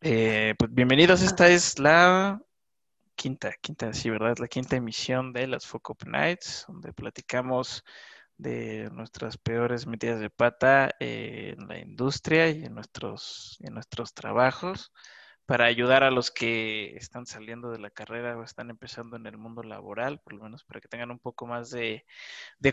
[0.00, 2.40] Eh, pues bienvenidos, esta es la
[3.16, 4.36] quinta, quinta, sí, ¿verdad?
[4.38, 7.84] La quinta emisión de las Focus Nights, donde platicamos
[8.36, 14.92] de nuestras peores metidas de pata en la industria y en nuestros, en nuestros trabajos
[15.46, 19.38] para ayudar a los que están saliendo de la carrera o están empezando en el
[19.38, 22.04] mundo laboral, por lo menos para que tengan un poco más de,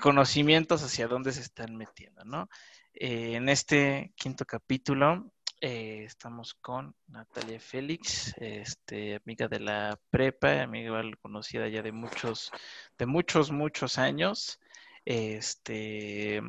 [0.01, 2.49] conocimientos hacia dónde se están metiendo, ¿no?
[2.93, 5.31] Eh, en este quinto capítulo
[5.61, 12.51] eh, estamos con Natalia Félix, este, amiga de la prepa, amiga conocida ya de muchos,
[12.97, 14.59] de muchos, muchos años.
[15.05, 16.41] Este,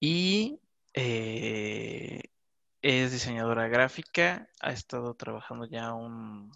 [0.00, 0.60] y
[0.94, 2.22] eh,
[2.82, 6.52] es diseñadora gráfica, ha estado trabajando ya un,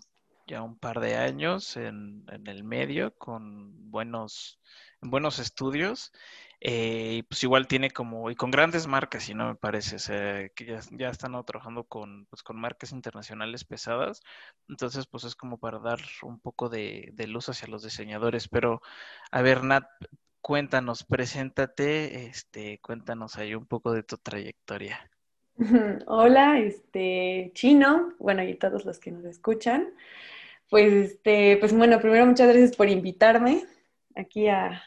[0.51, 4.61] ya un par de años en, el medio con buenos,
[5.01, 6.13] buenos estudios.
[6.61, 9.97] Eh, pues igual tiene como, y con grandes marcas, si no me parece,
[10.55, 14.23] que ya, ya están trabajando con, pues, con marcas internacionales pesadas.
[14.69, 18.49] Entonces, pues es como para dar un poco de, de luz hacia los diseñadores.
[18.49, 18.83] Pero,
[19.31, 19.87] a ver, Nat,
[20.43, 24.99] cuéntanos, preséntate, este, cuéntanos ahí un poco de tu trayectoria.
[26.07, 29.95] Hola, este, Chino, bueno, y todos los que nos escuchan.
[30.71, 33.65] Pues, este, pues bueno, primero muchas gracias por invitarme
[34.15, 34.83] aquí a,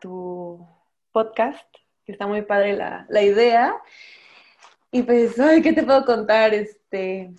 [0.00, 0.66] tu
[1.12, 1.64] podcast,
[2.04, 3.74] que está muy padre la, la idea.
[4.90, 6.52] Y pues, ay, ¿qué te puedo contar?
[6.52, 7.30] Este,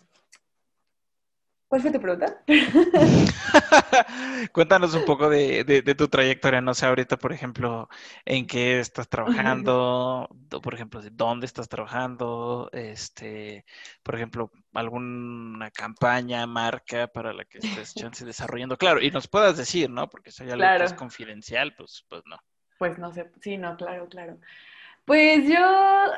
[1.72, 2.44] ¿Cuál fue tu pregunta?
[4.52, 7.88] Cuéntanos un poco de, tu trayectoria, no sé, ahorita, por ejemplo,
[8.26, 10.28] en qué estás trabajando,
[10.62, 13.64] por ejemplo, dónde estás trabajando, este,
[14.04, 18.76] por ejemplo, alguna campaña, marca para la que estés chance desarrollando.
[18.76, 20.10] Claro, y nos puedas decir, ¿no?
[20.10, 22.36] Porque si hay algo que es confidencial, pues, pues no.
[22.80, 24.38] Pues no sé, sí, no, claro, claro.
[25.06, 26.12] Pues yo,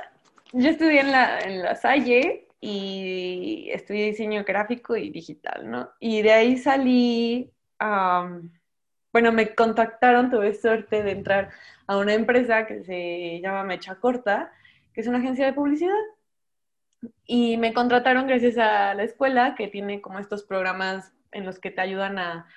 [0.53, 5.89] yo estudié en la, en la Salle, y estudié diseño gráfico y digital, ¿no?
[5.99, 11.49] Y de ahí salí, bueno, me contactaron, tuve suerte de entrar
[11.87, 14.53] a una empresa que se llama Mecha Corta,
[14.93, 15.99] que es una agencia de publicidad.
[17.25, 21.69] Y me contrataron gracias a la escuela que tiene como estos programas en los que
[21.69, 22.47] te ayudan a,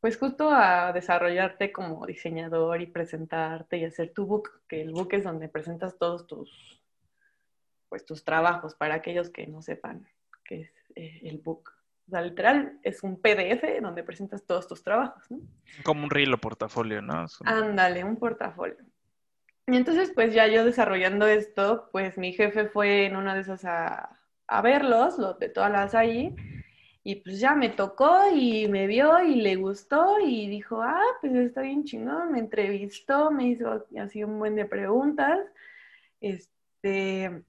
[0.00, 5.10] pues justo a desarrollarte como diseñador y presentarte y hacer tu book, que el book
[5.12, 6.79] es donde presentas todos tus
[7.90, 10.08] pues tus trabajos para aquellos que no sepan
[10.44, 11.72] qué es eh, el book.
[12.06, 15.40] O sea, literal, es un PDF donde presentas todos tus trabajos, ¿no?
[15.84, 17.26] Como un reel o portafolio, ¿no?
[17.44, 18.78] Ándale, un portafolio.
[19.66, 23.64] Y entonces, pues ya yo desarrollando esto, pues mi jefe fue en una de esas
[23.64, 26.34] a, a verlos, los de todas las allí,
[27.02, 31.34] y pues ya me tocó y me vio y le gustó y dijo, ah, pues
[31.34, 35.38] está bien chingón, me entrevistó, me hizo así un buen de preguntas.
[36.20, 37.42] Este,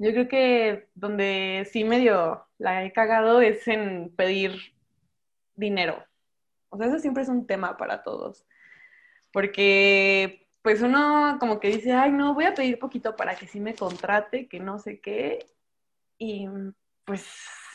[0.00, 4.74] yo creo que donde sí medio la he cagado es en pedir
[5.54, 6.02] dinero.
[6.70, 8.46] O sea, eso siempre es un tema para todos.
[9.30, 13.60] Porque pues uno como que dice, ay, no, voy a pedir poquito para que sí
[13.60, 15.46] me contrate, que no sé qué.
[16.16, 16.48] Y
[17.04, 17.22] pues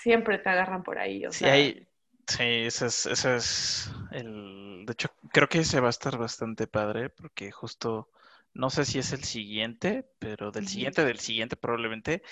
[0.01, 1.27] siempre te agarran por ahí.
[1.27, 1.87] O sí, hay,
[2.25, 4.83] sí, ese es, ese es el...
[4.87, 8.09] De hecho, creo que ese va a estar bastante padre porque justo
[8.55, 12.23] no sé si es el siguiente, pero del siguiente, del siguiente probablemente,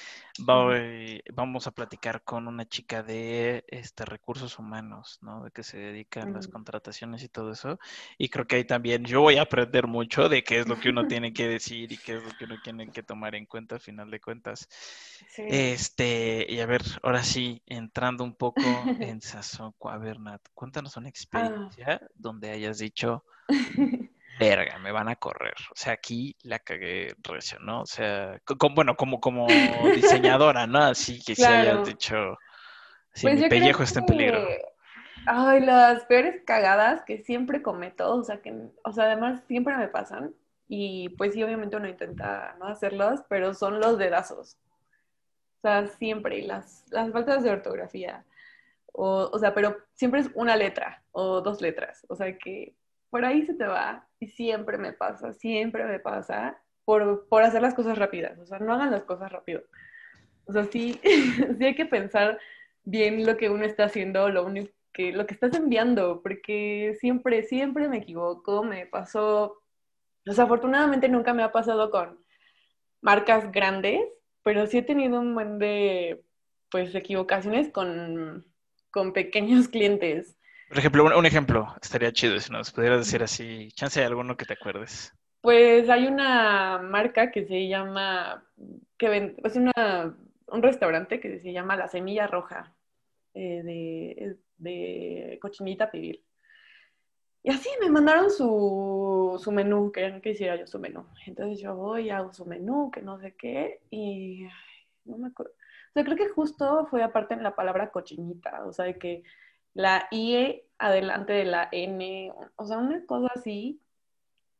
[0.73, 5.43] eh, vamos a platicar con una chica de este, recursos humanos, ¿no?
[5.43, 7.77] De que se dedican a las contrataciones y todo eso.
[8.17, 10.89] Y creo que ahí también yo voy a aprender mucho de qué es lo que
[10.89, 13.75] uno tiene que decir y qué es lo que uno tiene que tomar en cuenta
[13.75, 14.67] al final de cuentas.
[15.53, 18.61] Este, y a ver, ahora sí, entrando un poco
[18.99, 21.09] en sazón, a ver, Nat, cuéntanos una ah.
[21.09, 23.25] experiencia donde hayas dicho
[24.39, 25.55] verga, me van a correr.
[25.71, 27.81] O sea, aquí la cagué recio, ¿no?
[27.81, 28.39] O sea,
[28.73, 29.47] bueno, como, como
[29.95, 30.79] diseñadora, ¿no?
[30.79, 32.37] Así que si hayas dicho,
[33.13, 34.47] si pues mi pellejo está en peligro.
[35.25, 39.87] Ay, las peores cagadas que siempre cometo, o sea, que, o sea, además siempre me
[39.87, 40.33] pasan.
[40.67, 44.57] Y pues sí, obviamente uno intenta no hacerlos, pero son los dedazos.
[45.57, 48.25] O sea, siempre, las, las faltas de ortografía.
[48.91, 52.05] O, o sea, pero siempre es una letra o dos letras.
[52.09, 52.75] O sea, que
[53.09, 57.97] por ahí se te va siempre me pasa, siempre me pasa por, hacer las cosas
[57.97, 59.63] rápidas, o sea, no hagan las cosas rápido.
[60.45, 60.99] O sea, sí,
[61.57, 62.39] sí hay que pensar
[62.83, 64.51] bien lo que uno está haciendo, lo,
[64.91, 69.61] que, lo que estás enviando, porque siempre, siempre me equivoco, me pasó,
[70.25, 72.19] desafortunadamente nunca me ha pasado con
[73.01, 74.01] marcas grandes,
[74.43, 76.23] pero sí he tenido un buen de,
[76.69, 78.45] pues, equivocaciones con,
[78.91, 80.37] con pequeños clientes.
[80.73, 84.45] Por ejemplo, un, ejemplo, estaría chido si nos pudieras decir así, chance de alguno que
[84.45, 85.13] te acuerdes.
[85.39, 88.43] Pues hay una marca que se llama,
[88.97, 90.17] que es una,
[90.47, 92.73] un restaurante que se llama La Semilla Roja
[93.35, 96.23] eh, de, de cochinita pibil.
[97.43, 101.05] Y así me mandaron su, su menú, querían que hiciera yo su menú.
[101.27, 104.47] Entonces yo voy, hago su menú, que no sé qué, y
[105.05, 105.51] no me acuerdo.
[105.51, 109.23] O sea, creo que justo fue aparte en la palabra cochinita, o sea, de que
[109.73, 113.81] la I adelante de la N, o sea, una cosa así.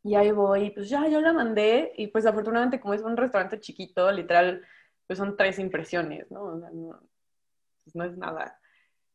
[0.04, 3.60] Y ahí voy, pues ya, yo la mandé, y pues afortunadamente como es un restaurante
[3.60, 4.62] chiquito, literal,
[5.08, 6.44] pues son tres impresiones, ¿no?
[6.44, 7.00] O sea, no,
[7.84, 8.60] pues no es nada.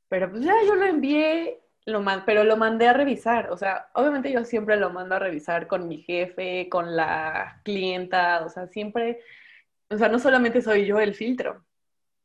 [0.08, 4.30] Pero pues ya yo lo envié lo pero lo mandé a revisar, o sea, obviamente
[4.30, 9.20] yo siempre lo mando a revisar con mi jefe, con la clienta, o sea, siempre,
[9.90, 11.64] o sea, no solamente soy yo el filtro.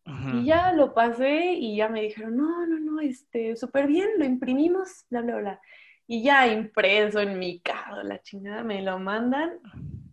[0.06, 4.26] Y ya lo pasé y ya me dijeron, no, no, no, este, súper bien, lo
[4.26, 5.62] imprimimos, bla, bla, bla.
[6.08, 9.60] Y ya impreso en mi carro, la chingada, me lo mandan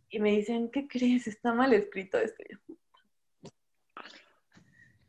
[0.08, 1.26] y me dicen, ¿qué crees?
[1.26, 2.42] Está mal escrito esto.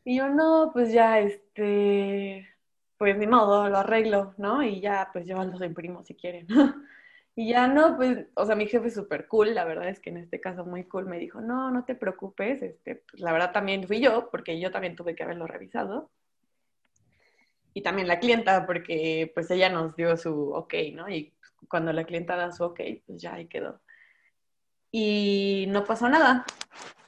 [0.04, 2.48] Y yo, no, pues ya, este,
[2.98, 4.64] pues ni modo, lo arreglo, ¿no?
[4.64, 6.46] Y ya, pues yo los imprimo si quieren.
[7.34, 10.10] y ya no, pues, o sea, mi jefe es súper cool, la verdad es que
[10.10, 13.52] en este caso muy cool, me dijo, no, no te preocupes, este, pues, la verdad
[13.52, 16.10] también fui yo, porque yo también tuve que haberlo revisado.
[17.74, 21.08] Y también la clienta, porque pues ella nos dio su ok, ¿no?
[21.08, 21.32] Y
[21.68, 23.80] cuando la clienta da su ok, pues ya ahí quedó.
[24.90, 26.44] Y no pasó nada.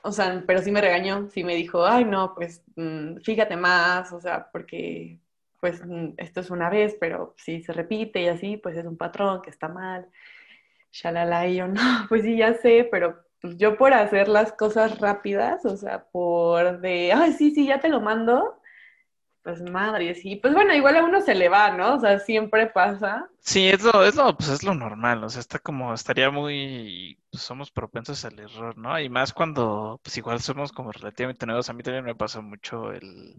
[0.03, 4.13] O sea, pero sí me regañó, sí me dijo, ay, no, pues mm, fíjate más,
[4.13, 5.19] o sea, porque
[5.65, 8.99] pues mm, esto es una vez, pero si se repite y así, pues es un
[8.99, 10.07] patrón que está mal.
[10.93, 11.81] Shalala, y yo, no,
[12.11, 16.83] pues sí, ya sé, pero pues yo por hacer las cosas rápidas, o sea, por
[16.83, 18.61] de, ay, sí, sí, ya te lo mando,
[19.43, 21.95] pues madre, sí, pues bueno, igual a uno se le va, ¿no?
[21.95, 23.27] O sea, siempre pasa.
[23.41, 27.19] Sí, es lo, es lo, pues es lo normal, o sea, está como, estaría muy,
[27.31, 29.01] pues somos propensos al error, ¿no?
[29.01, 32.93] Y más cuando, pues igual somos como relativamente nuevos, a mí también me pasa mucho
[32.93, 33.35] el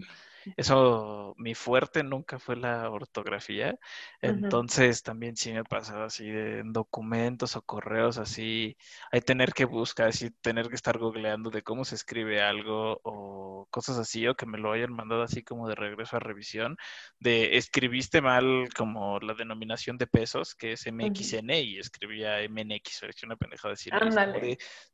[0.58, 3.78] eso, mi fuerte nunca fue la ortografía,
[4.22, 8.78] entonces también sí me pasaba así de en documentos o correos así,
[9.12, 13.68] hay tener que buscar, así tener que estar googleando de cómo se escribe algo o
[13.70, 16.78] cosas así, o que me lo hayan mandado así como de regreso a revisión,
[17.20, 23.26] de escribiste mal como la denominación de pesos, que es MXN, y escribía MNX, o
[23.26, 23.90] una pendejada así.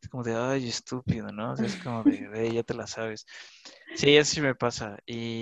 [0.01, 1.53] Es como, de, ay, estúpido, ¿no?
[1.53, 3.25] es como de, ya te la sabes.
[3.95, 4.98] Sí, eso sí me pasa.
[5.06, 5.40] Y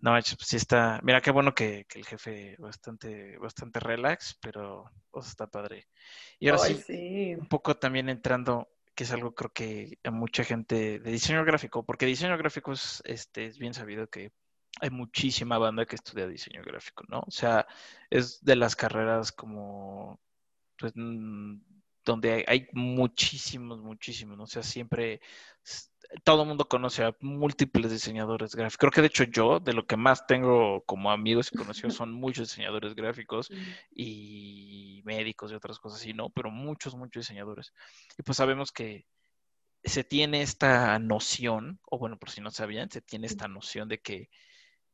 [0.00, 1.00] no, pues sí está.
[1.02, 5.88] Mira, qué bueno que, el jefe bastante, bastante relax, pero pues, está padre.
[6.38, 11.00] Y ahora sí, un poco también entrando, que es algo creo que a mucha gente
[11.00, 14.32] de diseño gráfico, porque diseño gráfico es, este, es bien sabido que
[14.80, 17.20] hay muchísima banda que estudia diseño gráfico, ¿no?
[17.26, 17.66] O sea,
[18.10, 20.20] es de las carreras como,
[20.78, 21.56] pues, mm,
[22.04, 24.44] donde hay, hay muchísimos, muchísimos, ¿no?
[24.44, 25.20] O sea, siempre
[26.24, 28.78] todo el mundo conoce a múltiples diseñadores gráficos.
[28.78, 32.12] Creo que de hecho yo, de lo que más tengo como amigos y conocidos, son
[32.12, 33.48] muchos diseñadores gráficos
[33.90, 36.30] y médicos y otras cosas así, ¿no?
[36.30, 37.72] Pero muchos, muchos diseñadores.
[38.16, 39.06] Y pues sabemos que
[39.84, 44.00] se tiene esta noción, o bueno, por si no sabían, se tiene esta noción de
[44.00, 44.30] que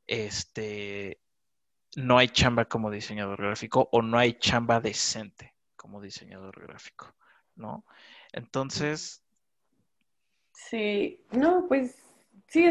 [0.06, 1.20] este
[1.96, 7.14] no hay chamba como diseñador gráfico o no hay chamba decente como diseñador gráfico,
[7.54, 7.84] ¿no?
[8.32, 9.23] Entonces,
[10.54, 11.96] Sí, no, pues
[12.46, 12.70] sí,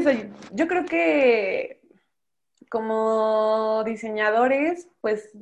[0.53, 1.81] yo creo que
[2.69, 5.37] como diseñadores, pues,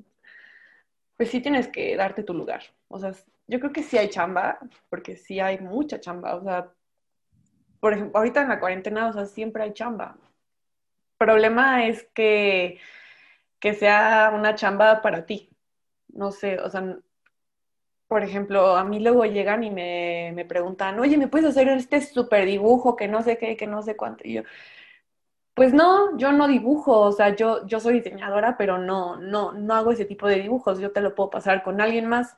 [1.15, 2.63] pues sí tienes que darte tu lugar.
[2.87, 3.13] O sea,
[3.47, 6.35] yo creo que sí hay chamba, porque sí hay mucha chamba.
[6.35, 6.73] O sea,
[7.79, 10.17] por ejemplo, ahorita en la cuarentena, o sea, siempre hay chamba.
[11.17, 12.79] Problema es que,
[13.59, 15.49] que sea una chamba para ti.
[16.09, 16.97] No sé, o sea,
[18.11, 22.45] por ejemplo, a mí luego llegan y me, preguntan, oye, ¿me puedes hacer este super
[22.45, 24.27] dibujo que no sé qué, que no sé cuánto?
[24.27, 24.41] Y yo,
[25.53, 29.73] pues no, yo no dibujo, o sea, yo, yo soy diseñadora, pero no, no, no
[29.75, 32.35] hago ese tipo de dibujos, yo te lo puedo pasar con alguien más.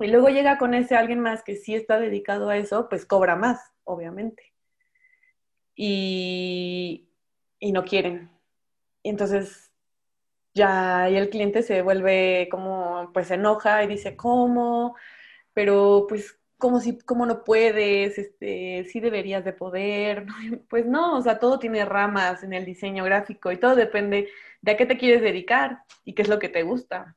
[0.00, 3.36] Y luego llega con ese alguien más que sí está dedicado a eso, pues cobra
[3.36, 4.54] más, obviamente.
[5.76, 7.10] Y,
[7.58, 8.30] y no quieren.
[9.02, 9.67] Y entonces
[10.58, 14.96] ya y el cliente se vuelve como, pues se enoja y dice, ¿cómo?
[15.54, 18.18] Pero pues, como si, cómo no puedes?
[18.18, 20.26] Este, sí deberías de poder.
[20.70, 24.28] Pues no, o sea, todo tiene ramas en el diseño gráfico y todo depende
[24.62, 27.16] de a qué te quieres dedicar y qué es lo que te gusta.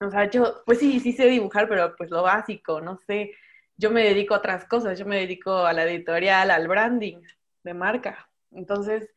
[0.00, 3.32] O sea, yo, pues sí, sí sé dibujar, pero pues lo básico, no sé.
[3.76, 7.22] Yo me dedico a otras cosas, yo me dedico a la editorial, al branding
[7.64, 8.30] de marca.
[8.52, 9.10] Entonces,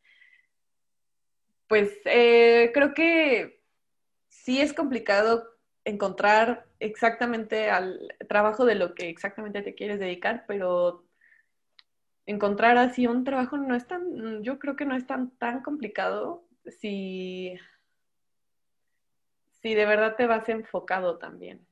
[1.74, 3.60] pues eh, creo que
[4.28, 5.44] sí es complicado
[5.84, 11.04] encontrar exactamente al trabajo de lo que exactamente te quieres dedicar, pero
[12.26, 16.44] encontrar así un trabajo no es tan, yo creo que no es tan, tan complicado
[16.78, 17.56] si,
[19.60, 21.66] si de verdad te vas enfocado también.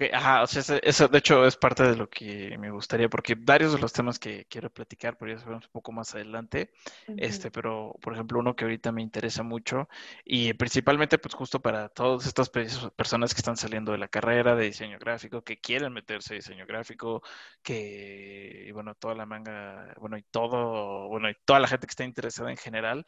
[0.00, 3.34] Ok, ajá, o sea, eso de hecho es parte de lo que me gustaría, porque
[3.34, 6.70] varios de los temas que quiero platicar, ya sabemos un poco más adelante,
[7.18, 9.90] este, pero por ejemplo uno que ahorita me interesa mucho
[10.24, 14.66] y principalmente pues justo para todas estas personas que están saliendo de la carrera de
[14.66, 17.22] diseño gráfico, que quieren meterse a diseño gráfico,
[17.62, 22.04] que, bueno, toda la manga, bueno, y todo, bueno, y toda la gente que está
[22.04, 23.04] interesada en general,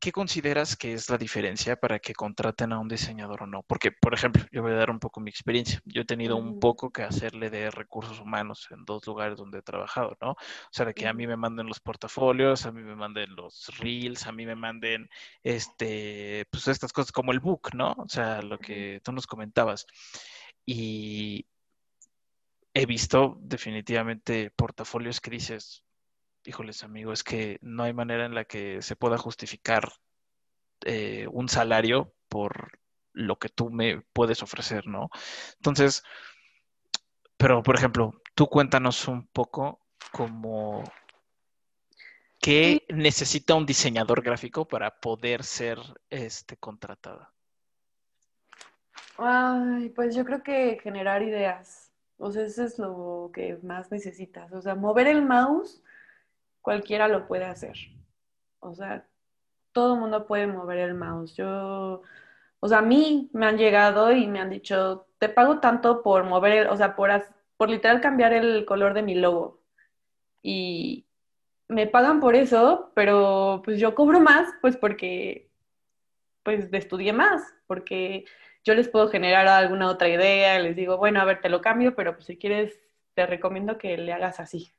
[0.00, 3.62] ¿qué consideras que es la diferencia para que contraten a un diseñador o no?
[3.64, 5.80] Porque, por ejemplo, yo voy a dar un poco mi experiencia.
[5.84, 9.62] Yo he tenido un poco que hacerle de recursos humanos en dos lugares donde he
[9.62, 10.32] trabajado, ¿no?
[10.32, 10.36] O
[10.70, 14.26] sea, de que a mí me manden los portafolios, a mí me manden los reels,
[14.26, 15.08] a mí me manden,
[15.42, 17.92] este, pues estas cosas como el book, ¿no?
[17.98, 19.86] O sea, lo que tú nos comentabas.
[20.64, 21.46] Y
[22.74, 25.84] he visto definitivamente portafolios que dices,
[26.44, 29.92] híjoles, amigo, es que no hay manera en la que se pueda justificar
[30.84, 32.78] eh, un salario por
[33.12, 35.10] lo que tú me puedes ofrecer, ¿no?
[35.56, 36.02] Entonces,
[37.36, 39.80] pero por ejemplo, tú cuéntanos un poco
[40.12, 40.84] como
[42.40, 45.78] qué necesita un diseñador gráfico para poder ser
[46.10, 47.32] este contratada.
[49.16, 51.90] Ay, pues yo creo que generar ideas.
[52.18, 54.52] O sea, eso es lo que más necesitas.
[54.52, 55.82] O sea, mover el mouse
[56.68, 57.78] cualquiera lo puede hacer.
[58.60, 59.08] O sea,
[59.72, 61.34] todo el mundo puede mover el mouse.
[61.34, 62.02] Yo,
[62.60, 66.24] o sea, a mí me han llegado y me han dicho, te pago tanto por
[66.24, 67.08] mover, el, o sea, por,
[67.56, 69.62] por literal cambiar el color de mi logo.
[70.42, 71.06] Y
[71.68, 75.48] me pagan por eso, pero pues yo cobro más, pues porque,
[76.42, 78.26] pues estudié más, porque
[78.62, 81.94] yo les puedo generar alguna otra idea, les digo, bueno, a ver, te lo cambio,
[81.94, 82.78] pero pues si quieres,
[83.14, 84.70] te recomiendo que le hagas así.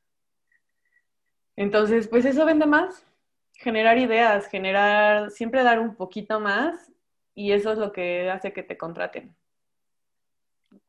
[1.60, 3.06] Entonces, pues eso vende más,
[3.51, 6.89] generar ideas, generar, siempre dar un poquito más
[7.36, 9.36] y eso es lo que hace que te contraten.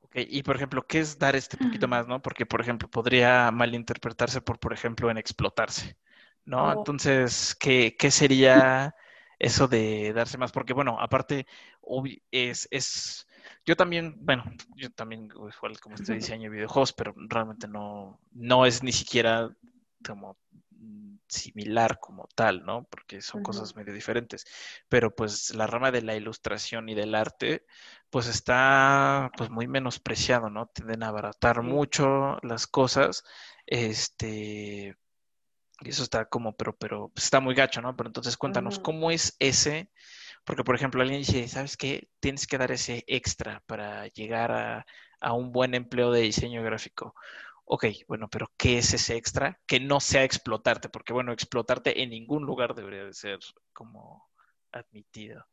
[0.02, 2.22] Ok, y por ejemplo, ¿qué es dar este poquito más, no?
[2.22, 5.96] Porque, por ejemplo, podría malinterpretarse por, por ejemplo, en explotarse,
[6.44, 6.68] ¿no?
[6.68, 6.72] Oh.
[6.78, 8.94] Entonces, ¿qué, ¿qué, sería
[9.40, 10.52] eso de darse más?
[10.52, 11.48] Porque, bueno, aparte,
[12.30, 13.26] es, es,
[13.66, 14.44] yo también, bueno,
[14.76, 19.50] yo también, igual como este diseño de videojuegos, pero realmente no, no es ni siquiera
[20.04, 20.36] como
[21.28, 22.84] similar como tal, ¿no?
[22.84, 24.44] Porque son cosas medio diferentes.
[24.88, 27.64] Pero pues la rama de la ilustración y del arte,
[28.10, 30.66] pues está pues muy menospreciado, ¿no?
[30.66, 33.24] Tienden a abaratar mucho las cosas.
[33.66, 34.96] Este,
[35.80, 37.96] y eso está como, pero, pero pues, está muy gacho, ¿no?
[37.96, 39.90] Pero entonces cuéntanos, ¿cómo es ese?
[40.44, 42.08] Porque, por ejemplo, alguien dice, ¿sabes qué?
[42.20, 44.86] Tienes que dar ese extra para llegar a,
[45.20, 47.14] a un buen empleo de diseño gráfico
[47.72, 49.60] ok, bueno, pero ¿qué es ese extra?
[49.64, 53.38] Que no sea explotarte, porque bueno, explotarte en ningún lugar debería de ser
[53.72, 54.28] como
[54.72, 55.46] admitido.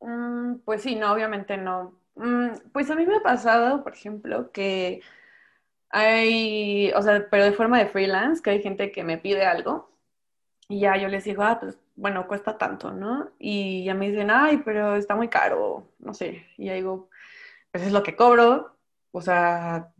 [0.00, 1.98] Mm, pues sí, no, obviamente no.
[2.14, 5.00] Mm, pues a mí me ha pasado, por ejemplo, que
[5.90, 9.90] hay, o sea, pero de forma de freelance, que hay gente que me pide algo
[10.68, 13.32] y ya yo les digo, ah, pues bueno, cuesta tanto, ¿no?
[13.40, 16.46] Y ya me dicen, ay, pero está muy caro, no sé.
[16.58, 17.10] Y ya digo,
[17.72, 18.76] pues es lo que cobro,
[19.12, 19.92] o sea,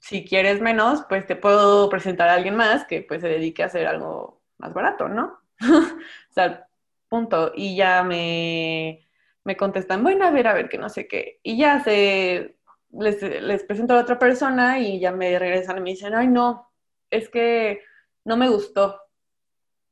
[0.00, 3.66] si quieres menos, pues te puedo presentar a alguien más que pues se dedique a
[3.66, 5.40] hacer algo más barato, ¿no?
[5.60, 6.68] o sea,
[7.08, 7.52] punto.
[7.54, 9.06] Y ya me,
[9.44, 11.40] me contestan, bueno, a ver, a ver, que no sé qué.
[11.42, 12.56] Y ya se,
[12.92, 16.70] les, les presento a otra persona y ya me regresan y me dicen, ay, no,
[17.10, 17.82] es que
[18.24, 19.00] no me gustó.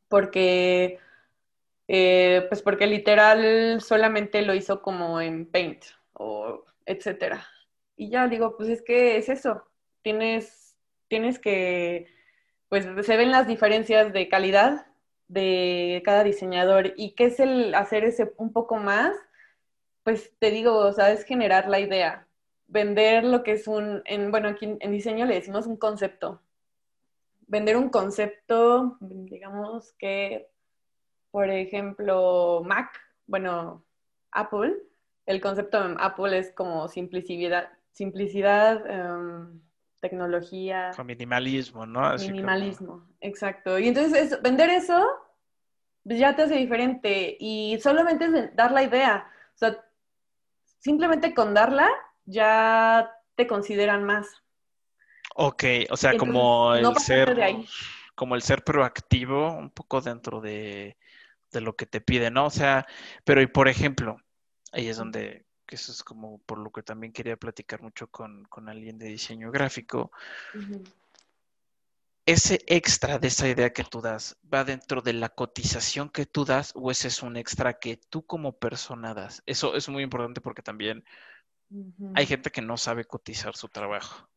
[0.08, 0.98] Porque,
[1.88, 5.84] eh, pues porque literal solamente lo hizo como en Paint
[6.14, 7.46] o etcétera.
[7.96, 9.66] Y ya digo, pues es que es eso
[10.06, 10.76] tienes,
[11.08, 12.06] tienes que,
[12.68, 14.86] pues se ven las diferencias de calidad
[15.26, 19.16] de cada diseñador y qué es el hacer ese un poco más,
[20.04, 22.28] pues te digo, o sea, es generar la idea,
[22.68, 26.40] vender lo que es un, en, bueno, aquí en diseño le decimos un concepto.
[27.48, 30.48] Vender un concepto, digamos que,
[31.32, 32.92] por ejemplo, Mac,
[33.26, 33.84] bueno,
[34.30, 34.72] Apple,
[35.26, 39.66] el concepto de Apple es como simplicidad, simplicidad, em,
[40.00, 40.90] tecnología.
[40.94, 42.14] Con minimalismo, ¿no?
[42.16, 43.78] minimalismo, exacto.
[43.78, 45.04] Y entonces vender eso
[46.04, 49.28] pues, ya te hace diferente y solamente es dar la idea.
[49.54, 49.84] O sea,
[50.78, 51.88] simplemente con darla
[52.24, 54.42] ya te consideran más.
[55.34, 57.36] Ok, o sea, como el ser
[58.14, 60.96] como el ser proactivo un poco dentro de,
[61.52, 62.46] de lo que te pide, ¿no?
[62.46, 62.86] O sea,
[63.24, 64.16] pero y por ejemplo,
[64.72, 68.46] ahí es donde que eso es como por lo que también quería platicar mucho con,
[68.66, 70.10] alguien de diseño gráfico.
[72.24, 76.44] ese extra de esa idea que tú das va dentro de la cotización que tú
[76.44, 79.42] das o ese es un extra que tú como persona das.
[79.46, 81.04] Eso es muy importante porque también
[82.14, 84.28] hay gente que no sabe cotizar su trabajo,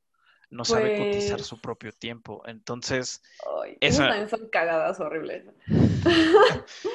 [0.50, 2.44] no sabe cotizar Pues, su propio tiempo.
[2.46, 3.22] Entonces,
[3.64, 5.46] ay, también son cagadas horribles.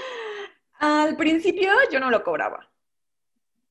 [0.78, 2.68] Al principio yo no lo cobraba,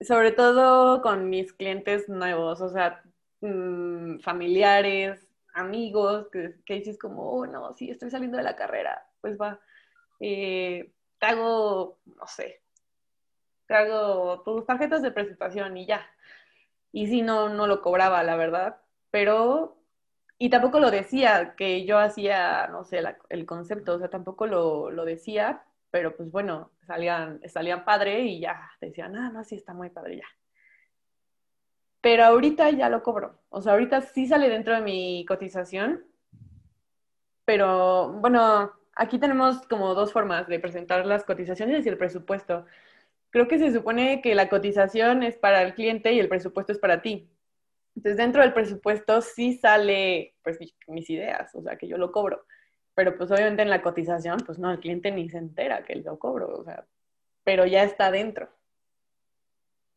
[0.02, 3.02] sobre todo con mis clientes nuevos, o sea,
[3.42, 9.06] mm, familiares, amigos, que, que dices como, oh, no, sí, estoy saliendo de la carrera,
[9.22, 9.60] pues va,
[10.20, 12.62] eh, te hago, no sé,
[13.68, 16.06] te hago tus tarjetas de presentación y ya.
[16.92, 18.78] Y sí, no, no lo cobraba, la verdad,
[19.12, 19.78] pero,
[20.38, 24.92] y tampoco lo decía, que yo hacía, no sé, el concepto, o sea, tampoco lo,
[24.92, 29.76] lo decía, pero pues bueno, salían, salían padre y ya, decían, ah, no, sí, está
[29.76, 30.26] muy padre ya.
[32.02, 36.06] Pero ahorita ya lo cobro, o sea, ahorita sí sale dentro de mi cotización,
[37.46, 42.66] pero bueno, aquí tenemos como dos formas de presentar las cotizaciones y el presupuesto.
[43.32, 46.80] Creo que se supone que la cotización es para el cliente y el presupuesto es
[46.80, 47.30] para ti.
[47.96, 52.12] Entonces, dentro del presupuesto sí sale, pues, mi- mis ideas, o sea, que yo lo
[52.12, 52.46] cobro.
[52.96, 56.20] Pero, pues, obviamente en la cotización, pues, no, el cliente ni se entera que lo
[56.20, 56.86] cobro, o sea,
[57.44, 58.50] pero ya está dentro.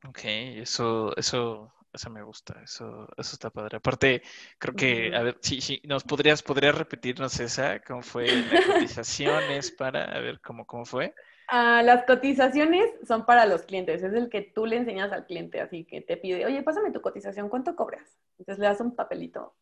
[0.09, 3.79] ok, eso, eso, eso me gusta, eso, eso está padre.
[3.79, 4.23] Aparte,
[4.59, 9.51] creo que, a ver, sí, sí, nos podrías, podrías repetirnos esa, cómo fue la cotización,
[9.51, 11.15] es para, a ver, cómo, cómo fue.
[11.49, 15.61] Ah, las cotizaciones son para los clientes, es el que tú le enseñas al cliente,
[15.61, 18.19] así que te pide, oye, pásame tu cotización, ¿cuánto cobras?
[18.39, 19.55] Entonces le das un papelito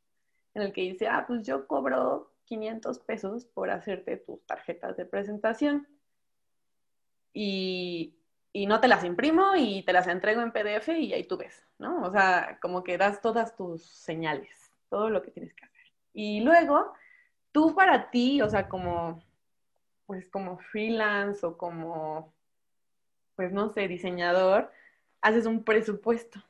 [0.54, 5.06] en el que dice, ah, pues yo cobro 500 pesos por hacerte tus tarjetas de
[5.06, 5.88] presentación.
[7.32, 8.14] y,
[8.56, 11.66] y no te las imprimo y te las entrego en PDF y ahí tú ves,
[11.78, 12.02] ¿no?
[12.04, 15.82] O sea, como que das todas tus señales, todo lo que tienes que hacer.
[16.12, 16.92] Y luego,
[17.50, 19.24] tú para ti, o sea, como,
[20.06, 22.32] pues como freelance o como,
[23.34, 24.70] pues no sé, diseñador,
[25.20, 26.40] haces un presupuesto.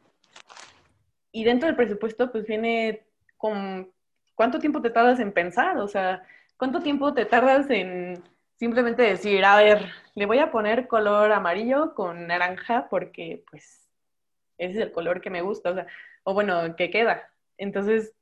[1.33, 3.07] Y dentro del presupuesto, pues viene
[3.39, 3.91] con
[4.35, 6.23] cuánto tiempo te tardas en pensar, o sea,
[6.57, 8.23] cuánto tiempo te tardas en
[8.57, 13.89] simplemente decir, a ver, le voy a poner color amarillo con naranja porque pues
[14.59, 15.87] ese es el color que me gusta, o sea,
[16.23, 17.31] o bueno, que queda.
[17.59, 18.15] Entonces,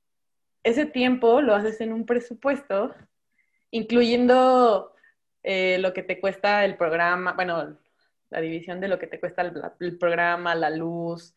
[0.63, 2.95] ese tiempo lo haces en un presupuesto,
[3.71, 4.95] incluyendo
[5.43, 7.77] eh, lo que te cuesta el programa, bueno,
[8.31, 11.35] la división de lo que te cuesta el, el programa, la luz,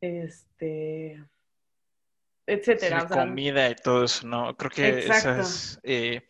[0.00, 1.22] este,
[2.54, 3.04] etcétera.
[3.04, 4.56] O sea, comida y todo eso, ¿no?
[4.56, 5.08] Creo que exacto.
[5.08, 6.22] esas, eh,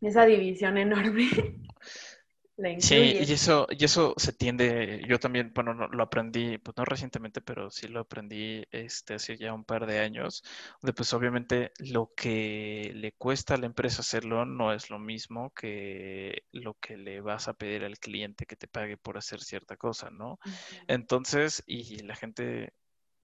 [0.00, 1.28] Esa división enorme
[2.56, 6.76] la sí, y eso, y eso se tiende, yo también, bueno, no- lo aprendí, pues
[6.76, 10.42] no recientemente, pero sí lo aprendí este, hace ya un par de años,
[10.82, 15.50] donde pues obviamente lo que le cuesta a la empresa hacerlo no es lo mismo
[15.54, 19.76] que lo que le vas a pedir al cliente que te pague por hacer cierta
[19.76, 20.38] cosa, ¿no?
[20.86, 22.72] Entonces, y la gente,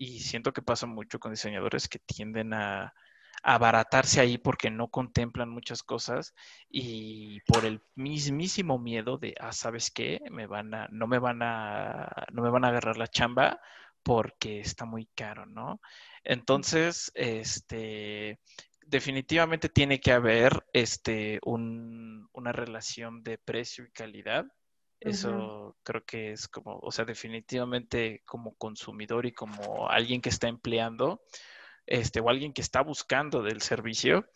[0.02, 2.92] y siento que pasa mucho con diseñadores que tienden a
[3.44, 6.34] abaratarse ahí porque no contemplan muchas cosas
[6.68, 10.20] y por el mismísimo miedo de, ah, ¿sabes qué?
[10.28, 13.60] Me van a, no me van a, no me van a agarrar la chamba
[14.02, 15.80] porque está muy caro, ¿no?
[16.24, 18.40] Entonces, este,
[18.84, 24.46] definitivamente tiene que haber este, un, una relación de precio y calidad.
[25.04, 30.48] Eso creo que es como, o sea, definitivamente como consumidor y como alguien que está
[30.48, 31.22] empleando,
[31.86, 34.26] este, o alguien que está buscando del servicio,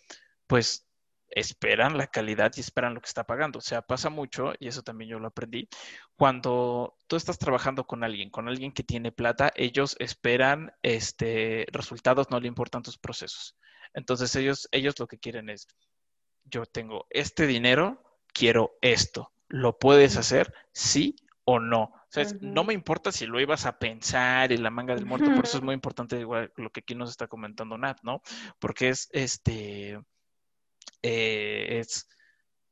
[0.46, 0.86] pues
[1.28, 3.58] esperan la calidad y esperan lo que está pagando.
[3.58, 5.68] O sea, pasa mucho, y eso también yo lo aprendí,
[6.16, 12.30] cuando tú estás trabajando con alguien, con alguien que tiene plata, ellos esperan este, resultados,
[12.30, 13.56] no le importan tus procesos.
[13.94, 15.68] Entonces ellos, ellos lo que quieren es,
[16.44, 18.02] yo tengo este dinero,
[18.32, 19.32] quiero esto.
[19.48, 20.52] ¿Lo puedes hacer?
[20.72, 21.92] Sí o no.
[22.40, 25.58] No me importa si lo ibas a pensar en la manga del muerto, por eso
[25.58, 28.22] es muy importante igual lo que aquí nos está comentando Nat, ¿no?
[28.58, 30.00] Porque es este,
[31.02, 32.08] eh, es,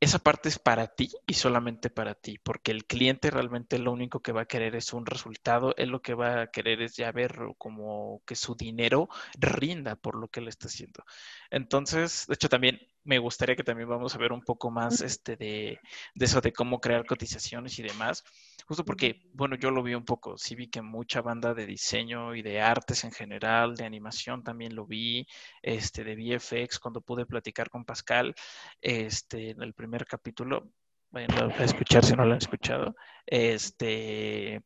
[0.00, 4.20] esa parte es para ti y solamente para ti, porque el cliente realmente lo único
[4.20, 7.12] que va a querer es un resultado, él lo que va a querer es ya
[7.12, 9.08] ver como que su dinero
[9.38, 11.04] rinda por lo que él está haciendo.
[11.50, 15.36] Entonces, de hecho, también me gustaría que también vamos a ver un poco más este
[15.36, 15.78] de,
[16.14, 18.24] de eso de cómo crear cotizaciones y demás,
[18.66, 22.34] justo porque, bueno, yo lo vi un poco, sí vi que mucha banda de diseño
[22.34, 25.26] y de artes en general, de animación también lo vi,
[25.62, 28.34] este, de VFX, cuando pude platicar con Pascal,
[28.80, 30.70] este, en el primer capítulo,
[31.10, 34.62] vayan a escuchar si no lo han escuchado, este,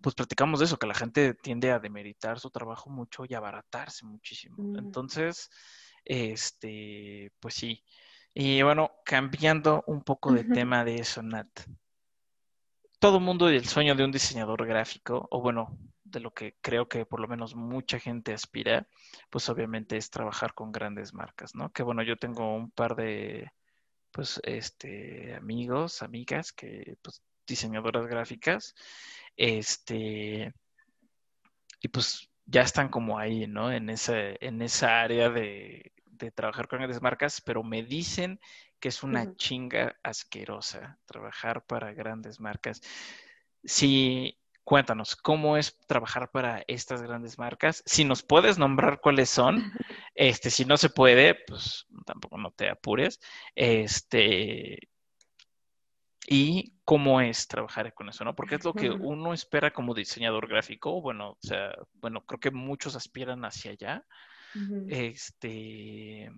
[0.00, 4.06] pues platicamos de eso, que la gente tiende a demeritar su trabajo mucho y abaratarse
[4.06, 4.56] muchísimo.
[4.58, 4.78] Mm.
[4.78, 5.50] Entonces,
[6.04, 7.84] este, pues sí.
[8.34, 11.48] Y bueno, cambiando un poco de tema de eso, Nat.
[12.98, 16.88] Todo el mundo el sueño de un diseñador gráfico, o bueno, de lo que creo
[16.88, 18.86] que por lo menos mucha gente aspira,
[19.30, 21.70] pues obviamente es trabajar con grandes marcas, ¿no?
[21.72, 23.50] Que bueno, yo tengo un par de,
[24.10, 28.74] pues, este, amigos, amigas, que, pues, diseñadoras gráficas,
[29.36, 30.52] este,
[31.80, 33.72] y pues ya están como ahí, ¿no?
[33.72, 38.40] En ese, en esa área de, de trabajar con grandes marcas, pero me dicen
[38.80, 42.80] que es una chinga asquerosa trabajar para grandes marcas.
[43.62, 47.82] Sí, cuéntanos, ¿cómo es trabajar para estas grandes marcas?
[47.86, 49.56] Si nos puedes nombrar cuáles son,
[50.14, 53.20] este, si no se puede, pues tampoco no te apures.
[53.54, 54.88] Este,
[56.26, 58.34] y cómo es trabajar con eso, ¿no?
[58.34, 61.00] Porque es lo que uno espera como diseñador gráfico.
[61.00, 64.04] Bueno, o sea, bueno, creo que muchos aspiran hacia allá.
[64.54, 64.86] Ujú.
[64.88, 66.30] Este,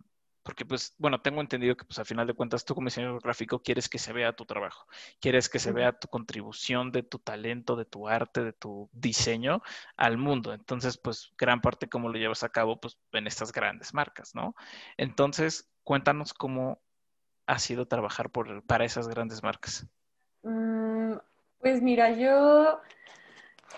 [0.43, 3.63] porque pues, bueno, tengo entendido que pues al final de cuentas tú como diseñador gráfico
[3.63, 4.87] quieres que se vea tu trabajo,
[5.21, 9.63] quieres que se vea tu contribución de tu talento, de tu arte, de tu diseño
[9.97, 10.53] al mundo.
[10.53, 14.55] Entonces, pues gran parte cómo lo llevas a cabo pues en estas grandes marcas, ¿no?
[14.97, 16.83] Entonces, cuéntanos cómo
[17.53, 19.87] ha sido trabajar por, para esas grandes marcas.
[20.43, 21.15] Mm,
[21.61, 22.81] Pues mira, yo,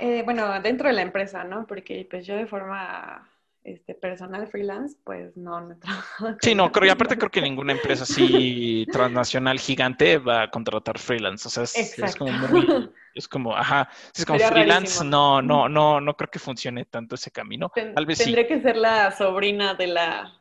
[0.00, 1.66] eh, bueno, dentro de la empresa, ¿no?
[1.66, 3.28] Porque pues yo de forma
[3.62, 7.42] este, personal freelance, pues no, no he trabajado Sí, no, creo, y aparte creo que
[7.42, 11.46] ninguna empresa así transnacional gigante va a contratar freelance.
[11.48, 12.66] O sea, es, como muy,
[13.14, 15.10] es como, ajá, es como Sería freelance, rarísimo.
[15.10, 17.70] no, no, no, no creo que funcione tanto ese camino.
[17.74, 20.32] Ten- Tal vez sí, tendré que ser la sobrina de la,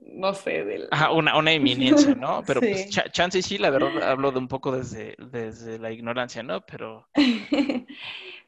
[0.00, 0.88] no sé, del...
[0.90, 2.42] ajá, una, una eminencia, ¿no?
[2.46, 2.90] Pero pues Sí.
[2.90, 6.60] cha- chance y sí, la verdad hablo de un poco desde, desde la ignorancia, ¿no?
[6.66, 7.08] Pero,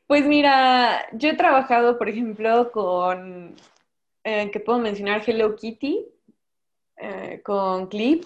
[0.07, 3.55] Pues mira, yo he trabajado, por ejemplo, con,
[4.25, 6.05] eh, que puedo mencionar Hello Kitty,
[6.99, 8.25] eh, con Clip,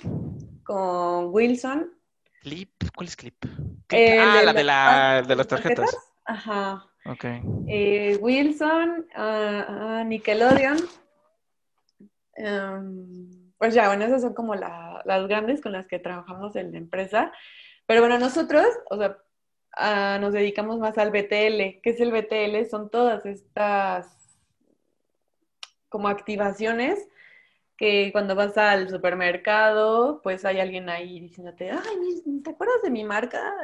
[0.64, 1.92] con Wilson,
[2.40, 3.44] clip, ¿cuál es clip?
[3.88, 5.90] El ah, de la de la, de de las tarjetas.
[5.90, 6.12] tarjetas.
[6.24, 6.86] Ajá.
[7.04, 7.24] Ok.
[7.68, 9.66] Eh, Wilson, ah,
[10.00, 10.78] ah, Nickelodeon.
[12.36, 16.72] Em, pues ya, bueno, esas son como la- las grandes con las que trabajamos en
[16.72, 17.32] la empresa.
[17.86, 19.18] Pero bueno, nosotros, o sea,
[19.76, 21.80] ah, nos dedicamos más al BTL.
[21.82, 22.64] ¿Qué es el BTL?
[22.68, 24.38] Son todas estas
[25.88, 27.08] como activaciones
[27.76, 33.04] que cuando vas al supermercado, pues hay alguien ahí diciéndote, ay, ¿te acuerdas de mi
[33.04, 33.54] marca?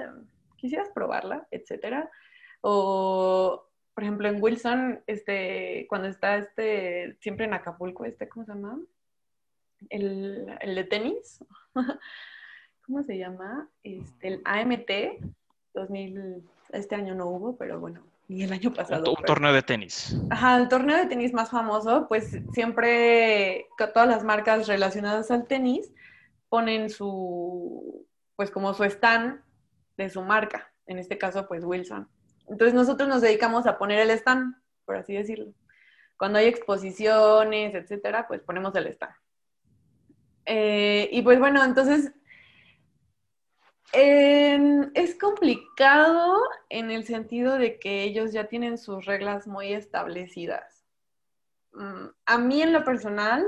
[0.56, 1.46] ¿Quisieras probarla?
[1.50, 2.10] Etcétera.
[2.60, 8.52] O, por ejemplo, en Wilson, este, cuando está este, siempre en Acapulco, este, ¿cómo se
[8.52, 8.78] llama?
[9.90, 11.44] El, el de tenis.
[12.86, 13.68] ¿Cómo se llama?
[13.82, 14.90] Este, el AMT
[15.74, 19.10] 2000, este año no hubo, pero bueno, ni el año Un, pasado.
[19.10, 20.16] un Pero, torneo de tenis.
[20.30, 25.92] ajá, el torneo de tenis más famoso, pues siempre todas las marcas relacionadas al tenis
[26.48, 29.40] ponen su, pues como su stand
[29.96, 30.72] de su marca.
[30.86, 32.08] En este caso, pues Wilson.
[32.48, 35.52] Entonces nosotros nos dedicamos a poner el stand, por así decirlo.
[36.16, 39.14] Cuando hay exposiciones, etcétera, pues ponemos el stand.
[40.44, 42.12] Eh, y pues bueno, entonces
[43.92, 50.84] es complicado en el sentido de que ellos ya tienen sus reglas muy establecidas.
[51.72, 53.46] Mm, A mí en lo personal,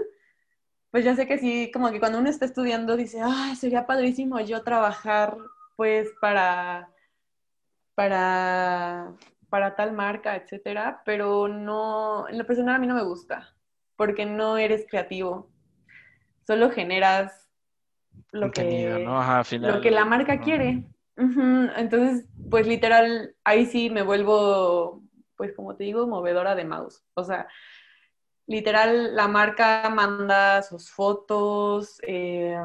[0.90, 4.38] pues ya sé que sí, como que cuando uno está estudiando dice, ay, sería padrísimo
[4.40, 5.36] yo trabajar
[5.76, 6.93] pues para,
[7.94, 9.12] para,
[9.48, 13.54] para tal marca, etcétera, pero no, en lo personal a mí no me gusta,
[13.96, 15.50] porque no eres creativo,
[16.46, 17.44] solo generas
[18.32, 19.04] lo Contenido, ¿no?
[19.04, 20.84] que, Ajá, lo que la marca quiere.
[21.16, 25.02] Entonces, pues literal, ahí sí me vuelvo,
[25.36, 27.04] pues como te digo, movedora de mouse.
[27.14, 27.46] O sea,
[28.46, 32.58] literal, la marca manda sus fotos, eh,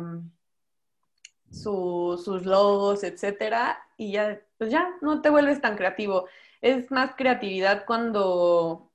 [1.50, 6.28] su- sus logos, etcétera, y ya, pues ya, no te vuelves tan creativo.
[6.62, 8.92] Es más creatividad cuando,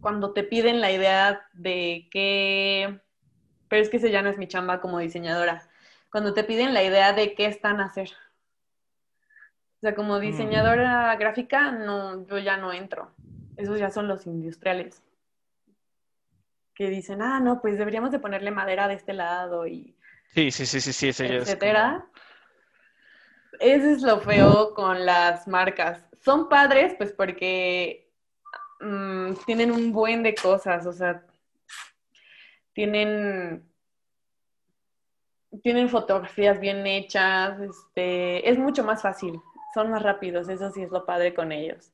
[0.00, 3.00] cuando te piden la idea de qué,
[3.68, 5.68] pero es que ese ya no es mi chamba como diseñadora.
[6.10, 8.10] Cuando te piden la idea de qué están a hacer.
[9.76, 10.20] O sea, como Mm.
[10.20, 13.10] diseñadora gráfica, no, yo ya no entro.
[13.56, 15.02] Esos ya son los industriales
[16.74, 19.94] que dicen, ah, no, pues deberíamos de ponerle madera de este lado y
[20.34, 21.42] Sí, sí, sí, sí, sí, ese ya es como.
[21.42, 22.06] etcétera.
[23.58, 26.06] Eso es lo feo con las marcas.
[26.24, 28.10] Son padres, pues porque
[28.80, 31.24] mm, tienen un buen de cosas, o sea,
[32.72, 33.68] tienen,
[35.62, 39.40] tienen fotografías bien hechas, este, es mucho más fácil,
[39.74, 41.92] son más rápidos, eso sí es lo padre con ellos.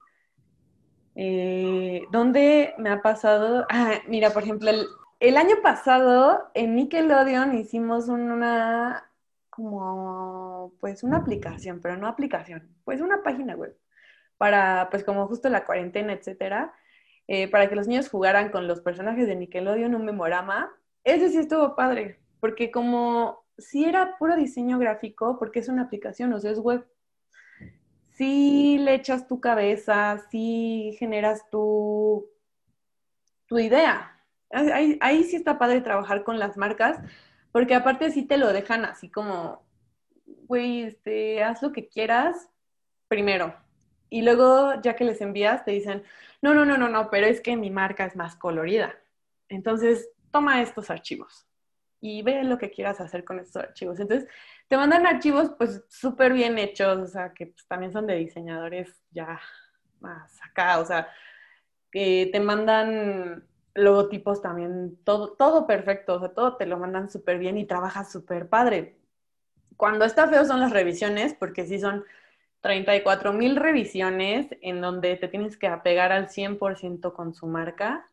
[1.14, 3.66] Eh, ¿Dónde me ha pasado?
[3.70, 4.86] Ah, mira, por ejemplo, el,
[5.20, 9.10] el año pasado en Nickelodeon hicimos una,
[9.50, 13.76] como, pues una aplicación, pero no aplicación, pues una página web
[14.36, 16.74] para, pues como justo la cuarentena, etcétera,
[17.28, 20.70] eh, para que los niños jugaran con los personajes de Nickelodeon un memorama.
[21.04, 26.32] Ese sí estuvo padre, porque como si era puro diseño gráfico, porque es una aplicación,
[26.32, 26.86] o sea, es web,
[28.12, 32.26] si le echas tu cabeza, si generas tu,
[33.46, 34.15] tu idea.
[34.50, 36.98] Ahí, ahí sí está padre trabajar con las marcas,
[37.52, 39.64] porque aparte sí te lo dejan así como,
[40.24, 42.50] güey, este, haz lo que quieras
[43.08, 43.54] primero.
[44.08, 46.04] Y luego, ya que les envías, te dicen,
[46.42, 48.94] no, no, no, no, no, pero es que mi marca es más colorida.
[49.48, 51.46] Entonces, toma estos archivos
[52.00, 53.98] y ve lo que quieras hacer con estos archivos.
[53.98, 54.28] Entonces,
[54.68, 59.02] te mandan archivos pues súper bien hechos, o sea, que pues, también son de diseñadores
[59.10, 59.40] ya
[60.00, 61.08] más acá, o sea,
[61.90, 67.38] que te mandan logotipos también, todo, todo perfecto, o sea, todo te lo mandan súper
[67.38, 68.96] bien y trabajas súper padre.
[69.76, 72.04] Cuando está feo son las revisiones, porque sí son
[72.62, 78.06] 34 mil revisiones en donde te tienes que apegar al 100% con su marca.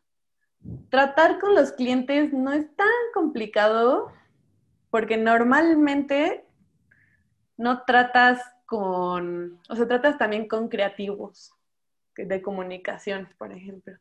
[0.89, 4.12] Tratar con los clientes no es tan complicado
[4.89, 6.45] porque normalmente
[7.58, 11.54] no tratas con, o sea, tratas también con creativos
[12.15, 13.97] de comunicación, por ejemplo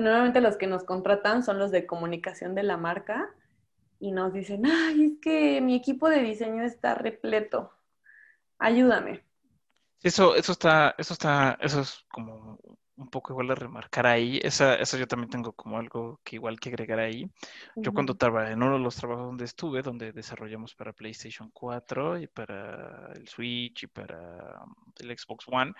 [0.00, 3.30] normalmente los que nos contratan son los de comunicación de la marca
[4.00, 7.72] y nos dicen, ay, es que mi equipo de diseño está repleto,
[8.58, 9.24] ayúdame.
[10.02, 12.58] Eso, eso está, eso está, eso es como
[12.96, 14.38] un poco igual de remarcar ahí.
[14.42, 17.30] Esa, eso yo también tengo como algo que igual que agregar ahí.
[17.76, 22.18] Yo cuando trabajé en uno de los trabajos donde estuve, donde desarrollamos para PlayStation 4
[22.18, 24.62] y para el Switch y para
[24.98, 25.72] el Xbox One,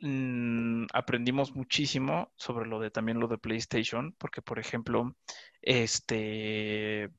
[0.00, 5.16] Mm, aprendimos muchísimo sobre lo de también lo de PlayStation, porque por ejemplo,
[5.62, 7.10] este,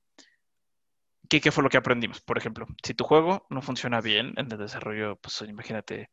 [1.29, 2.21] ¿qué, fue lo que aprendimos?
[2.21, 6.09] Por ejemplo, si tu juego no funciona bien en el desarrollo, pues imagínate,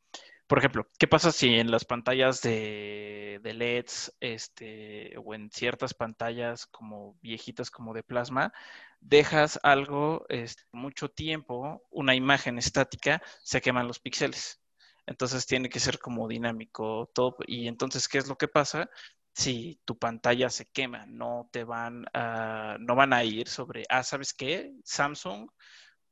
[0.46, 5.94] por ejemplo, ¿qué pasa si en las pantallas de, de LEDs, este, o en ciertas
[5.94, 8.52] pantallas como viejitas como de plasma,
[9.00, 14.61] dejas algo este, mucho tiempo, una imagen estática, se queman los píxeles?
[15.06, 17.36] Entonces tiene que ser como dinámico todo.
[17.46, 18.90] Y entonces, ¿qué es lo que pasa?
[19.34, 24.02] Si tu pantalla se quema, no te van a, no van a ir sobre, ah,
[24.02, 24.72] ¿sabes qué?
[24.84, 25.48] Samsung,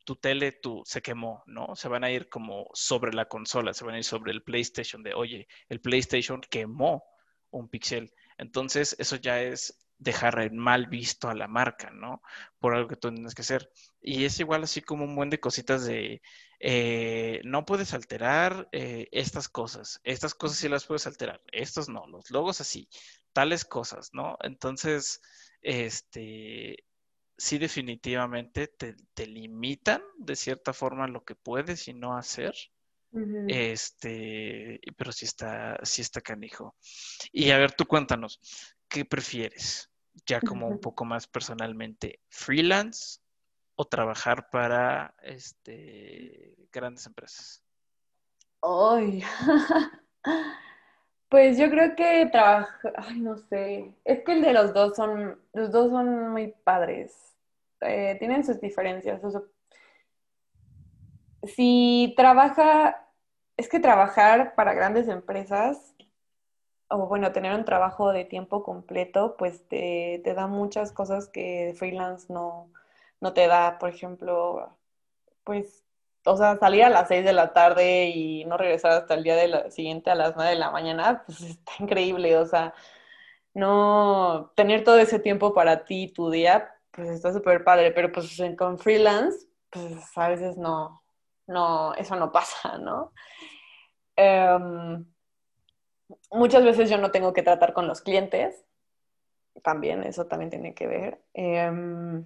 [0.05, 1.77] tu tele tu, se quemó, ¿no?
[1.77, 5.03] Se van a ir como sobre la consola, se van a ir sobre el PlayStation
[5.03, 7.05] de, oye, el PlayStation quemó
[7.51, 8.13] un pixel.
[8.39, 12.23] Entonces, eso ya es dejar mal visto a la marca, ¿no?
[12.59, 13.71] Por algo que tú tienes que hacer.
[14.01, 16.23] Y es igual así como un buen de cositas de,
[16.63, 22.07] eh, no puedes alterar eh, estas cosas, estas cosas sí las puedes alterar, estos no,
[22.07, 22.87] los logos así,
[23.33, 24.37] tales cosas, ¿no?
[24.43, 25.23] Entonces,
[25.63, 26.85] este,
[27.39, 32.55] sí definitivamente te, te limitan de cierta forma lo que puedes y no hacer.
[33.49, 36.77] Este, pero sí está, sí está canijo.
[37.33, 38.39] Y a ver, tú cuéntanos,
[38.89, 39.91] ¿qué prefieres?
[40.27, 43.19] Ya como un poco más personalmente, freelance
[43.81, 47.65] o trabajar para este, grandes empresas?
[48.61, 49.25] Ay,
[51.31, 55.41] pues yo creo que trabajar, ay, no sé, es que el de los dos son,
[55.55, 57.35] los dos son muy padres,
[57.81, 59.23] eh, tienen sus diferencias.
[61.45, 63.09] si trabaja,
[63.57, 65.95] es que trabajar para grandes empresas,
[66.91, 71.73] o bueno, tener un trabajo de tiempo completo, pues te, te da muchas cosas que
[71.79, 72.69] freelance no,
[73.21, 74.77] no te da, por ejemplo,
[75.45, 75.85] pues,
[76.25, 79.37] o sea, salir a las 6 de la tarde y no regresar hasta el día
[79.37, 82.75] de siguiente a las 9 de la mañana, pues está increíble, o sea,
[83.55, 88.41] no tener todo ese tiempo para ti, tu día, pues está súper padre, pero pues
[88.59, 91.03] con freelance, pues a veces no,
[91.47, 93.13] no, eso no pasa, ¿no?
[94.17, 95.05] Em,
[96.31, 98.65] muchas veces yo no tengo que tratar con los clientes,
[99.63, 101.23] también, eso también tiene que ver.
[101.35, 102.25] Em,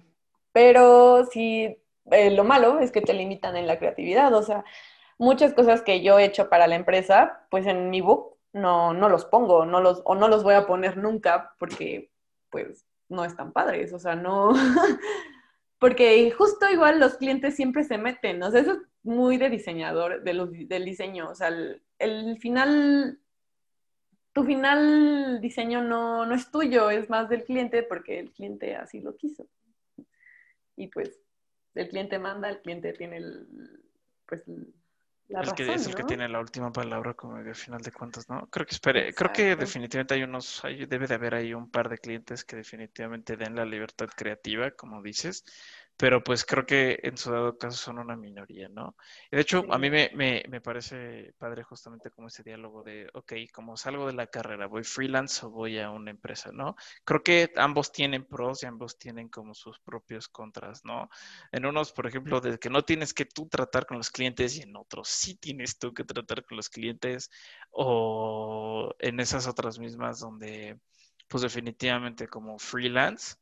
[0.55, 1.77] pero sí,
[2.11, 4.63] eh, lo malo es que te limitan en la creatividad, o sea,
[5.17, 9.09] muchas cosas que yo he hecho para la empresa, pues en mi book no, no
[9.09, 12.09] los pongo, no los, o no los voy a poner nunca porque
[12.49, 14.53] pues no están padres, o sea, no,
[15.77, 20.23] porque justo igual los clientes siempre se meten, o sea, eso es muy de diseñador,
[20.23, 21.49] de los, del diseño, o sea,
[21.99, 23.19] el, final,
[24.31, 29.01] tu final diseño no, no es tuyo, es más del cliente porque el cliente así
[29.01, 29.49] lo quiso
[30.75, 31.21] y pues
[31.75, 33.47] el cliente manda, el cliente tiene el,
[34.27, 34.73] pues, el
[35.55, 38.47] que es el que tiene la última palabra como al final de cuentas, ¿no?
[38.47, 41.89] Creo que espere, creo que definitivamente hay unos, hay, debe de haber ahí un par
[41.89, 45.43] de clientes que definitivamente den la libertad creativa, como dices,
[45.97, 48.95] pero pues creo que en su dado caso son una minoría, ¿no?
[49.31, 53.33] De hecho, a mí me, me, me, parece padre justamente como ese diálogo de, ok,
[53.53, 56.75] como salgo de la carrera, ¿voy freelance o voy a una empresa, ¿no?
[57.05, 61.09] Creo que ambos tienen pros y ambos tienen como sus propios contras, ¿no?
[61.51, 64.63] En unos, por ejemplo, de que no tienes que tú tratar con los clientes y
[64.63, 67.29] en otros sí tienes tú que tratar con los clientes
[67.71, 70.79] o en esas otras mismas donde,
[71.29, 73.35] pues definitivamente como freelance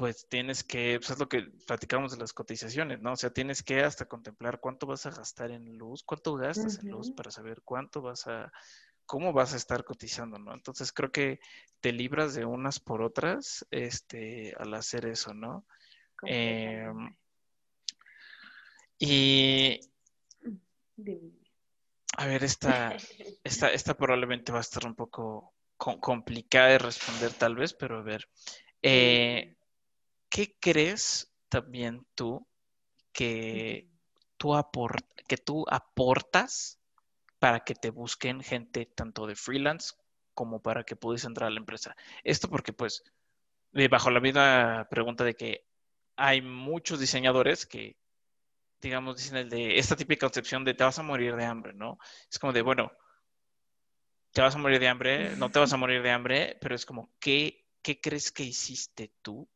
[0.00, 3.12] pues tienes que, pues es lo que platicamos de las cotizaciones, ¿no?
[3.12, 6.90] O sea, tienes que hasta contemplar cuánto vas a gastar en luz, cuánto gastas en
[6.90, 8.50] luz para saber cuánto vas a,
[9.04, 10.54] cómo vas a estar cotizando, ¿no?
[10.54, 11.38] Entonces creo que
[11.82, 15.66] te libras de unas por otras, este, al hacer eso, ¿no?
[16.22, 17.14] Em,
[18.98, 19.80] y
[22.16, 22.96] a ver, esta,
[23.44, 28.02] esta, esta probablemente va a estar un poco complicada de responder tal vez, pero a
[28.02, 28.26] ver.
[28.80, 29.56] Eh,
[30.30, 32.46] ¿qué crees también tú
[33.12, 33.88] que
[34.38, 34.56] tú,
[35.28, 36.78] que tú aportas
[37.38, 39.94] para que te busquen gente tanto de freelance
[40.32, 41.94] como para que puedas entrar a la empresa?
[42.24, 43.02] Esto porque pues
[43.90, 45.66] bajo la misma pregunta de que
[46.16, 47.96] hay muchos diseñadores que
[48.80, 51.98] digamos, dicen el de esta típica concepción de te vas a morir de hambre, ¿no?
[52.30, 52.90] Es como de, bueno,
[54.32, 56.86] te vas a morir de hambre, no te vas a morir de hambre, pero es
[56.86, 59.48] como, ¿qué, qué crees que hiciste tú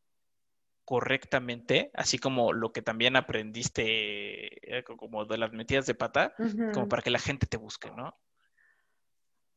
[0.85, 6.35] correctamente, así como lo que también aprendiste eh, como de las metidas de pata,
[6.73, 8.16] como para que la gente te busque, ¿no?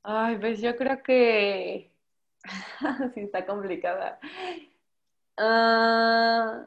[0.03, 1.91] Ay, pues yo creo que
[3.13, 4.19] sí está complicada.
[5.37, 6.65] Ah,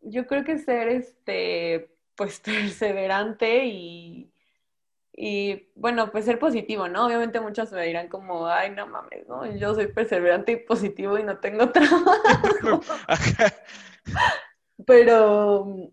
[0.00, 4.31] yo creo que ser este, pues perseverante y
[5.14, 7.06] y bueno, pues ser positivo, ¿no?
[7.06, 9.44] Obviamente muchos me dirán como, ay, no mames, ¿no?
[9.56, 12.80] Yo soy perseverante y positivo y no tengo trabajo.
[14.86, 15.92] Pero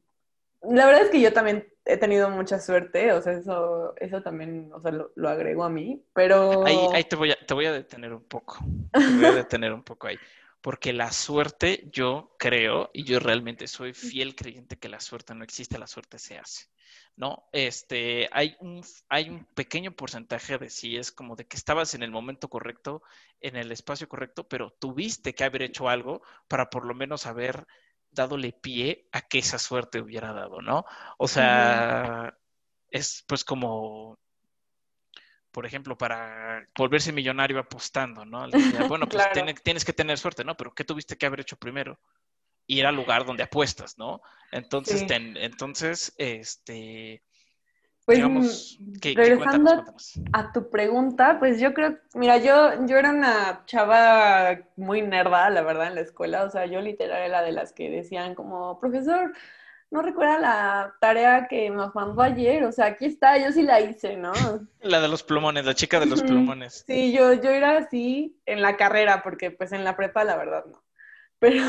[0.62, 4.72] la verdad es que yo también he tenido mucha suerte, o sea, eso, eso también,
[4.74, 6.66] o sea, lo, agrego a mí, pero...
[6.66, 8.60] Ahí, ahí te, voy a, te voy a detener un poco,
[8.94, 10.18] te voy a detener un poco ahí
[10.62, 15.44] porque la suerte, yo creo, y yo realmente soy fiel creyente que la suerte no
[15.44, 16.66] existe, la suerte se hace.
[17.16, 17.50] ¿No?
[17.52, 22.04] Este, hay un, hay un pequeño porcentaje de si es como de que estabas en
[22.04, 23.02] el momento correcto,
[23.42, 27.68] en el espacio correcto, pero tuviste que haber hecho algo para por lo menos haber
[28.12, 30.86] dadole pie a que esa suerte hubiera dado, ¿no?
[31.18, 32.34] O sea,
[32.90, 34.18] es pues como
[35.52, 38.48] por ejemplo, para volverse millonario apostando, ¿no?
[38.88, 39.24] bueno, pues
[39.64, 40.56] tienes que tener suerte, ¿no?
[40.56, 42.00] Pero ¿qué tuviste que haber hecho primero?
[42.70, 44.22] Ir al lugar donde apuestas, ¿no?
[44.52, 47.24] Entonces, entonces, este,
[48.06, 49.86] pues digamos, ¿qué, regresando
[50.34, 55.64] a tu pregunta, pues yo creo, mira, yo, yo era una chava muy nerda, la
[55.64, 59.34] verdad, en la escuela, o sea, yo literal era de las que decían como, profesor,
[59.90, 63.82] no recuerda la tarea que nos mandó ayer, o sea, aquí está, yo sí la
[63.82, 64.34] hice, ¿no?
[64.82, 66.84] La de los plumones, la chica de los plumones.
[66.86, 70.66] Sí, yo, yo era así en la carrera, porque pues en la prepa la verdad
[70.66, 70.84] no.
[71.40, 71.64] Pero,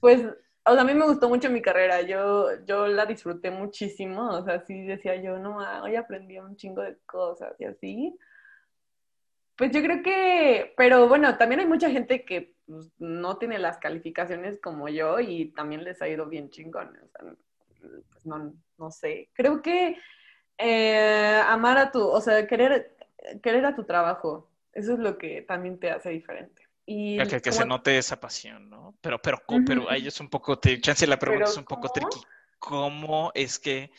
[0.00, 0.24] pues,
[0.66, 4.44] o sea, a mí me gustó mucho mi carrera, yo, yo la disfruté muchísimo, o
[4.44, 8.18] sea, sí decía yo, no, hoy aprendí un chingo de cosas y así.
[9.56, 13.78] Pues yo creo que, pero bueno, también hay mucha gente que pues, no tiene las
[13.78, 16.88] calificaciones como yo y también les ha ido bien chingón.
[16.88, 17.34] O sea,
[18.10, 19.30] pues no, no sé.
[19.34, 19.96] Creo que
[20.58, 22.96] eh, amar a tu, o sea, querer,
[23.42, 26.63] querer a tu trabajo, eso es lo que también te hace diferente.
[26.86, 28.94] Y que, que se note esa pasión, ¿no?
[29.00, 32.20] Pero, pero, pero ahí es un poco, te, chance la pregunta es un poco tricky.
[32.58, 33.90] ¿Cómo es que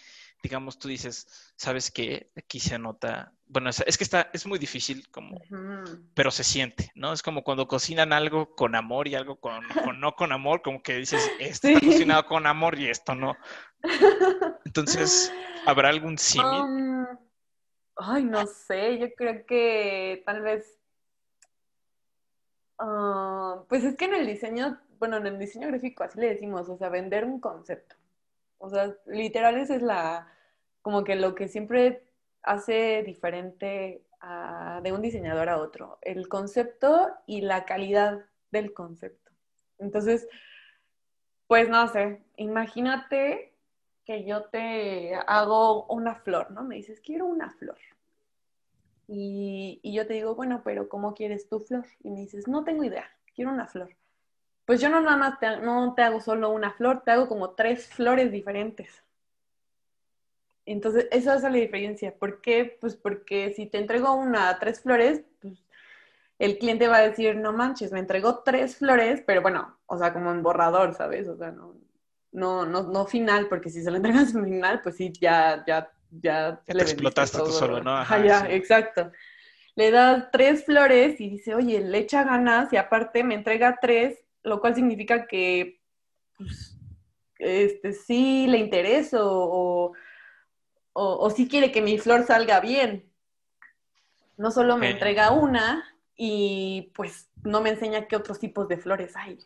[0.46, 2.30] digamos, tú dices, ¿sabes qué?
[2.36, 5.42] Aquí se nota, bueno, es, que está, es muy difícil como,
[6.14, 7.14] pero se siente, ¿no?
[7.14, 9.64] Es como cuando cocinan algo con amor y algo con,
[10.00, 13.36] no con amor, como que dices, esto está cocinado con amor y esto no.
[14.66, 15.34] Entonces,
[15.66, 16.62] ¿habrá algún símil?
[16.62, 17.08] Um,
[17.96, 20.78] ay, no sé, yo creo que tal vez,
[22.80, 26.70] ah, pues es que en el diseño, bueno, en el diseño gráfico así le decimos,
[26.70, 27.96] o sea, vender un concepto.
[28.58, 30.28] O sea, literal es la,
[30.82, 32.04] como que lo que siempre
[32.44, 34.06] hace diferente
[34.82, 39.32] de un diseñador a otro, el concepto y la calidad del concepto.
[39.78, 40.28] Entonces,
[41.48, 43.54] pues no sé, imagínate
[44.04, 46.64] que yo te hago una flor, ¿no?
[46.64, 47.78] Me dices, quiero una flor.
[49.08, 51.86] Y, y, yo te digo, bueno, pero ¿cómo quieres tu flor?
[52.04, 53.90] Y me dices, no tengo idea, quiero una flor.
[54.66, 57.52] Pues yo no nada más te, no te hago solo una flor, te hago como
[57.52, 59.04] tres flores diferentes.
[60.66, 62.16] Entonces, esa es la diferencia.
[62.16, 62.78] ¿Por qué?
[62.82, 65.64] Pues porque si te entrego una, tres flores, pues
[66.40, 70.12] el cliente va a decir, no manches, me entregó tres flores, pero bueno, o sea,
[70.14, 71.28] como en borrador, ¿sabes?
[71.28, 71.76] O sea, no,
[72.32, 75.92] no, no, no final, porque si se lo entregas final, pues sí, ya, ya,
[76.22, 76.62] ya.
[76.66, 77.98] te explotaste tú solo, ¿no?
[77.98, 79.12] Ajá, ya, exacto.
[79.76, 84.20] Le das tres flores y dice, oye, le echa ganas y aparte me entrega tres,
[84.44, 85.82] lo cual significa que,
[86.38, 86.78] pues,
[87.40, 89.94] este, sí le intereso o,
[90.94, 93.12] o, sí quiere que mi flor salga bien.
[94.38, 95.84] No solo me entrega una,
[96.18, 99.40] y pues no me enseña qué otros tipos de flores hay.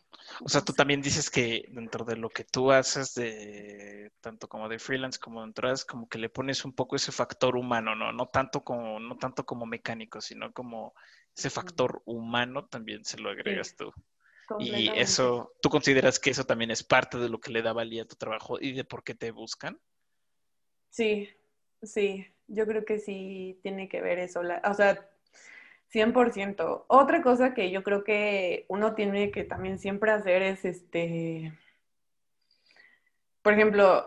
[0.44, 4.70] O sea, tú también dices que dentro de lo que tú haces de tanto como
[4.70, 8.12] de freelance como dentro de como que le pones un poco ese factor humano, ¿no?
[8.12, 10.94] No tanto como, no tanto como mecánico, sino como
[11.36, 13.92] ese factor humano también se lo agregas tú.
[14.60, 18.04] Y eso, ¿tú consideras que eso también es parte de lo que le da valía
[18.04, 19.80] a tu trabajo y de por qué te buscan?
[20.90, 21.30] Sí,
[21.84, 24.42] sí, yo creo que sí tiene que ver eso.
[24.42, 25.10] o sea,
[25.94, 26.86] 100%.
[26.88, 31.54] Otra cosa que yo creo que uno tiene que también siempre hacer es, este,
[33.42, 34.06] por ejemplo,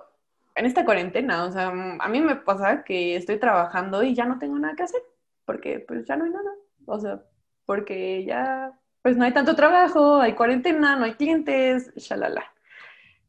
[0.54, 4.38] en esta cuarentena, o sea, a mí me pasa que estoy trabajando y ya no
[4.38, 5.02] tengo nada que hacer,
[5.44, 6.50] porque pues ya no hay nada,
[6.86, 7.22] o sea,
[7.66, 8.72] porque ya,
[9.02, 12.44] pues no hay tanto trabajo, hay cuarentena, no hay clientes, shalala.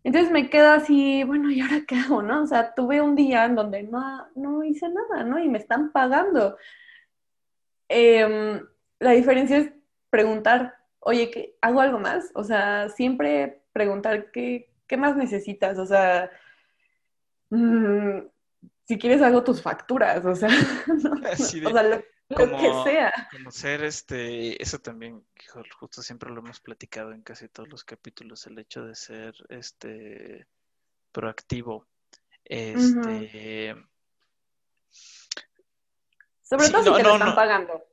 [0.03, 2.43] Entonces me quedo así, bueno, ¿y ahora qué hago, no?
[2.43, 5.39] O sea, tuve un día en donde no, no hice nada, ¿no?
[5.39, 6.57] Y me están pagando.
[7.87, 8.65] Em,
[8.99, 9.71] la diferencia es
[10.09, 12.31] preguntar, oye, ¿qué, ¿hago algo más?
[12.35, 15.77] O sea, siempre preguntar qué, qué más necesitas.
[15.77, 16.31] O sea,
[17.49, 18.19] mm,
[18.85, 20.49] si quieres hago tus facturas, o sea,
[21.67, 23.13] o sea lo, que sea.
[23.31, 25.23] Conocer este, eso también,
[25.79, 30.47] justo siempre lo hemos platicado en casi todos los capítulos, el hecho de ser este
[31.11, 31.87] proactivo.
[32.45, 33.75] Este,
[36.57, 37.85] sobre todo si te lo están pagando.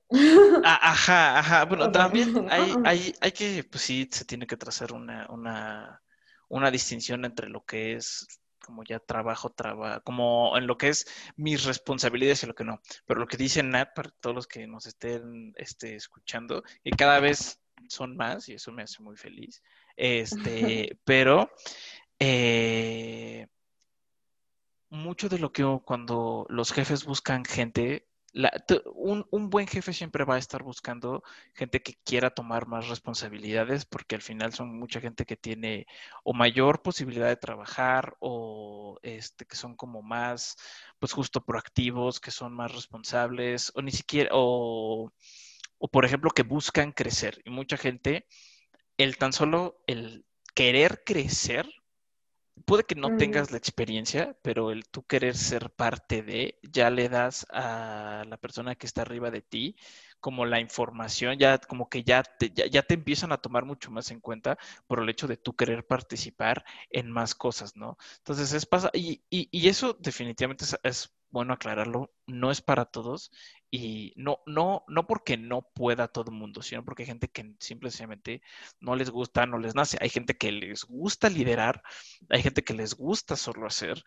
[0.65, 1.65] Ah, ajá, ajá.
[1.67, 6.03] Bueno, también hay, hay, hay que, pues sí, se tiene que trazar una, una,
[6.49, 8.27] una distinción entre lo que es
[8.71, 11.07] como ya trabajo, trabajo, como en lo que es
[11.37, 12.81] mis responsabilidades y lo que no.
[13.07, 17.21] Pero lo que dice Nat, para todos los que nos estén este, escuchando, y cada
[17.21, 19.63] vez son más, y eso me hace muy feliz,
[19.97, 21.51] este, pero
[22.19, 23.49] eh,
[24.91, 28.07] mucho de lo que cuando los jefes buscan gente,
[28.95, 31.22] un, buen jefe siempre va a estar buscando
[31.55, 35.87] gente que quiera tomar más responsabilidades porque al final son mucha gente que tiene
[36.22, 40.57] o mayor posibilidad de trabajar o este, que son como más,
[40.99, 45.12] pues justo proactivos, que son más responsables o ni siquiera, o,
[45.78, 47.41] o por ejemplo que buscan crecer.
[47.45, 48.26] Y mucha gente,
[48.97, 50.24] el tan solo el
[50.55, 51.68] querer crecer
[52.65, 57.09] puede que no tengas la experiencia, pero el tú querer ser parte de, ya le
[57.09, 59.77] das a la persona que está arriba de ti
[60.21, 64.11] como la información, ya como que ya te, ya, te empiezan a tomar mucho más
[64.11, 67.97] en cuenta por el hecho de tú querer participar en más cosas, ¿no?
[68.18, 73.31] Entonces es pasa, y, y, eso definitivamente es bueno aclararlo, no es para todos
[73.71, 77.55] y no, no, no porque no pueda todo el mundo, sino porque hay gente que
[77.61, 78.43] simplemente
[78.81, 79.97] no les gusta, no les nace.
[80.01, 81.83] Hay gente que les gusta liderar,
[82.29, 84.03] hay gente que les gusta solo hacer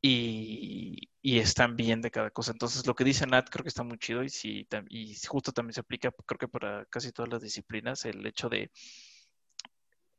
[0.00, 2.52] y, están bien de cada cosa.
[2.52, 5.74] Entonces, lo que dice Nat creo que está muy chido y, sí, y justo también
[5.74, 8.70] se aplica, creo que para casi todas las disciplinas, el hecho de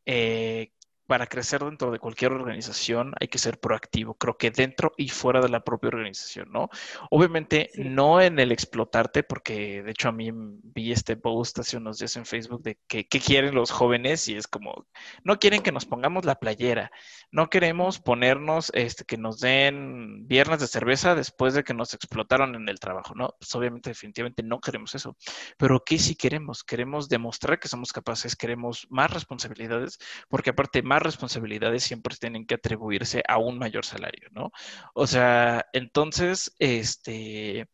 [0.06, 0.72] eh,
[1.10, 5.41] para crecer dentro de cualquier organización hay que ser proactivo, creo que dentro y fuera
[5.41, 6.70] de la propia organización, ¿no?
[7.10, 11.97] Obviamente no en el explotarte, porque de hecho a mí vi este post hace unos
[11.97, 14.86] días en Facebook de que, qué quieren los jóvenes y es como,
[15.24, 16.91] no quieren que nos pongamos la playera,
[17.32, 22.53] no queremos ponernos, este, que nos den viernes de cerveza después de que nos explotaron
[22.53, 23.34] en el trabajo, ¿no?
[23.39, 25.18] Pues obviamente definitivamente no queremos eso,
[25.57, 26.64] pero ¿qué sí queremos?
[26.64, 29.97] Queremos demostrar que somos capaces, queremos más responsabilidades,
[30.28, 34.52] porque aparte más responsabilidades siempre tienen que atribuirse a un mayor salario, ¿no?
[34.93, 37.68] O sea, entonces, este,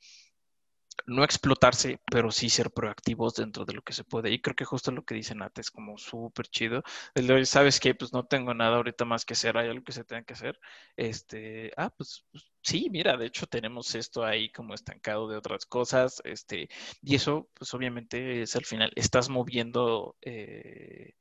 [1.08, 4.32] no explotarse, pero sí ser proactivos dentro de lo que se puede.
[4.32, 6.84] Y creo que justo lo que dice Nate es como súper chido.
[7.14, 7.94] El de hoy, ¿sabes qué?
[7.96, 10.60] Pues no tengo nada ahorita más que hacer, hay algo que se tenga que hacer.
[10.98, 15.66] Este, ah, pues, pues sí, mira, de hecho tenemos esto ahí como estancado de otras
[15.66, 16.70] cosas, este,
[17.02, 21.14] y eso, pues obviamente es al final, estás moviendo eh,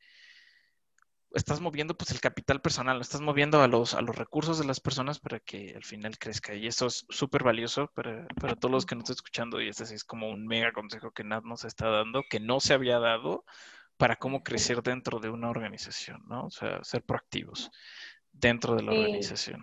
[1.34, 4.80] estás moviendo pues el capital personal, estás moviendo a los, a los recursos de las
[4.80, 6.54] personas para que al final crezca.
[6.54, 9.60] Y eso es súper valioso para, para, todos los que nos están escuchando.
[9.60, 12.74] Y este es como un mega consejo que Nat nos está dando, que no se
[12.74, 13.44] había dado
[13.96, 16.46] para cómo crecer dentro de una organización, ¿no?
[16.46, 17.70] O sea, ser proactivos
[18.32, 19.62] dentro de la organización.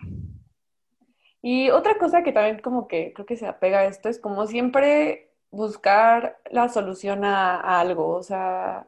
[1.42, 4.46] Y otra cosa que también como que creo que se apega a esto es como
[4.46, 8.16] siempre buscar la solución a, a algo.
[8.16, 8.88] O sea,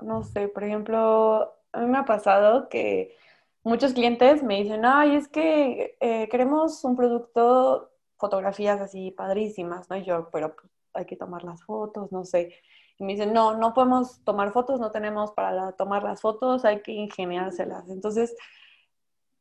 [0.00, 3.16] no sé, por ejemplo, a mí me ha pasado que
[3.64, 9.96] muchos clientes me dicen, ay, es que eh, queremos un producto, fotografías así padrísimas, ¿no?
[9.96, 12.54] Y yo, pero pues, hay que tomar las fotos, no sé.
[12.98, 16.82] Y me dicen, no, no podemos tomar fotos, no tenemos para tomar las fotos, hay
[16.82, 17.88] que ingeniárselas.
[17.88, 18.36] Entonces,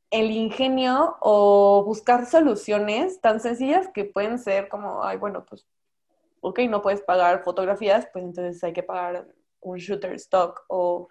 [0.10, 5.66] el ingenio o buscar soluciones tan sencillas que pueden ser como, ay, bueno, pues,
[6.42, 9.28] ok, no puedes pagar fotografías, pues entonces hay que pagar
[9.62, 11.08] un shooter stock o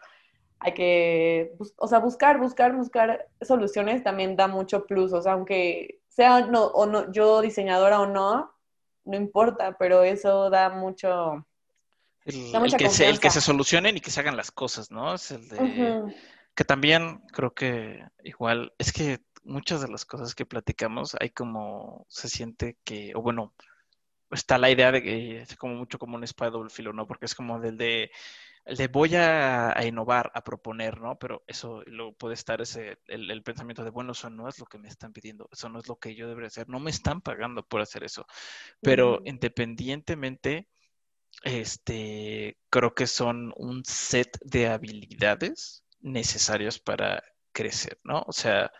[0.60, 6.00] hay que, o sea, buscar, buscar, buscar soluciones también da mucho plus, o sea, aunque
[6.08, 8.52] sea no, o no, yo diseñadora o no,
[9.04, 11.46] no importa, pero eso da mucho,
[12.24, 14.50] El, da el mucha que se, el que se solucionen y que se hagan las
[14.50, 15.14] cosas, ¿no?
[15.14, 16.14] Es el de
[16.54, 22.04] que también creo que igual, es que muchas de las cosas que platicamos hay como
[22.08, 23.54] se siente que, o bueno,
[24.30, 27.06] está la idea de que es como mucho como un espada de doble filo, ¿no?
[27.06, 28.10] Porque es como del de,
[28.70, 31.18] el de voy a, a innovar, a proponer, ¿no?
[31.18, 34.66] Pero eso luego puede estar ese, el, el pensamiento de, bueno, eso no es lo
[34.66, 37.20] que me están pidiendo, eso no es lo que yo debería hacer, no me están
[37.22, 38.26] pagando por hacer eso.
[38.82, 40.68] Pero ujú, independientemente
[41.44, 48.24] este, creo que son un set de habilidades necesarias para crecer, ¿no?
[48.26, 48.70] O sea,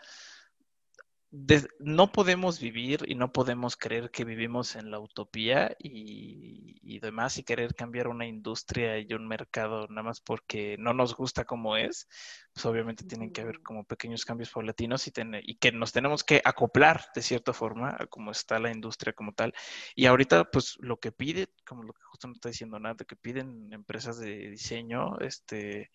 [1.33, 6.99] de- no podemos vivir y no podemos creer que vivimos en la utopía y, y
[6.99, 11.45] demás y querer cambiar una industria y un mercado nada más porque no nos gusta
[11.45, 12.09] como es,
[12.53, 15.13] pues obviamente tienen que haber como pequeños cambios paulatinos y,
[15.43, 19.31] y que nos tenemos que acoplar de cierta forma a cómo está la industria como
[19.33, 19.53] tal.
[19.95, 23.15] Y ahorita pues lo que pide, como lo que justo no está diciendo nada, que
[23.15, 25.91] piden empresas de diseño, este,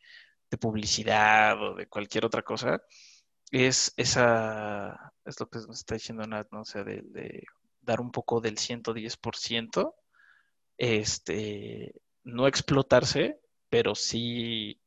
[0.51, 2.80] de publicidad o de cualquier otra cosa,
[3.51, 6.62] es esa, es lo que nos está diciendo Nat, ¿no?
[6.62, 7.44] O sea, de, de
[7.80, 9.94] dar un poco del 110%,
[10.76, 11.94] este,
[12.24, 14.80] no explotarse, pero sí,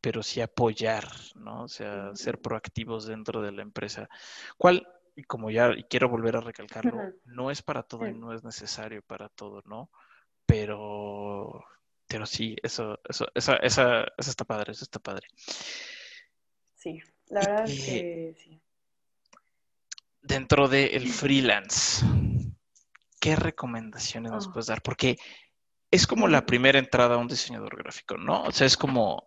[0.00, 1.64] pero sí apoyar, ¿no?
[1.64, 4.08] O sea, ser proactivos dentro de la empresa.
[4.56, 4.86] ¿Cuál?
[5.16, 8.44] Y como ya, y quiero volver a recalcarlo, no es para todo y no es
[8.44, 9.90] necesario para todo, ¿no?
[10.46, 11.64] Pero,
[12.06, 15.26] pero sí, eso, eso, esa, esa, esa está padre, eso está padre.
[16.74, 17.00] sí,
[17.30, 18.60] la verdad es eh, que sí.
[20.22, 22.04] dentro del freelance,
[23.20, 24.52] ¿qué recomendaciones nos Oh.
[24.52, 24.82] puedes dar?
[24.82, 25.16] Porque
[25.90, 28.42] es como la primera entrada a un diseñador gráfico, ¿no?
[28.44, 29.26] O sea, es como,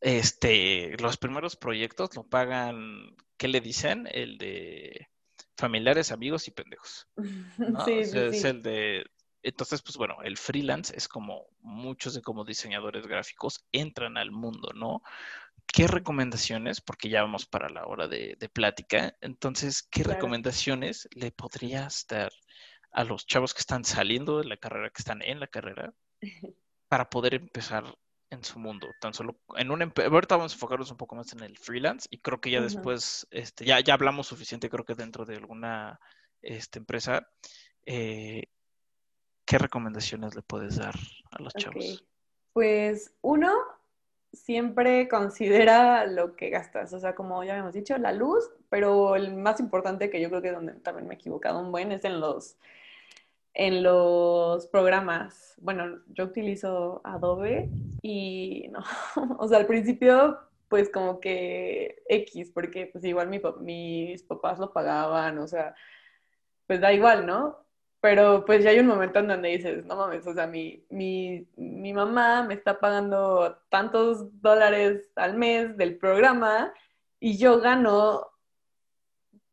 [0.00, 4.08] este, los primeros proyectos lo pagan, ¿qué le dicen?
[4.10, 5.08] El de
[5.56, 7.24] familiares, amigos y pendejos, ¿no?
[7.82, 9.04] O Sí, sí, es sí, el de,
[9.44, 14.70] entonces, pues bueno, el freelance es como muchos de como diseñadores gráficos entran al mundo,
[14.74, 15.02] ¿no?
[15.66, 20.16] ¿Qué recomendaciones, porque ya vamos para la hora de, de plática, entonces, ¿qué claro.
[20.16, 22.32] recomendaciones le podrías dar
[22.92, 25.94] a los chavos que están saliendo de la carrera, que están en la carrera,
[26.88, 27.84] para poder empezar
[28.30, 28.88] en su mundo?
[29.00, 32.18] Tan solo en un ahorita vamos a enfocarnos un poco más en el freelance y
[32.18, 35.98] creo que ya después, este, ya, ya hablamos suficiente, creo que dentro de alguna
[36.42, 37.28] este, empresa,
[37.86, 38.44] eh,
[39.46, 40.94] ¿qué recomendaciones le puedes dar
[41.30, 42.04] a los chavos?
[42.52, 43.50] Pues uno,
[44.32, 49.34] siempre considera lo que gastas, o sea, como ya habíamos dicho, la luz, pero el
[49.34, 52.20] más importante que yo creo que donde también me he equivocado un buen es en
[52.20, 52.56] los,
[53.54, 55.54] en los programas.
[55.60, 57.70] Bueno, yo utilizo Adobe
[58.02, 58.82] y no,
[59.38, 64.72] o sea, al principio pues como que X, porque pues igual mi, mis papás lo
[64.72, 65.74] pagaban, o sea,
[66.66, 67.58] pues da igual, ¿no?
[68.02, 71.46] Pero pues ya hay un momento en donde dices, no mames, o sea, mi, mi,
[71.56, 76.74] mi mamá me está pagando tantos dólares al mes del programa
[77.20, 78.26] y yo gano,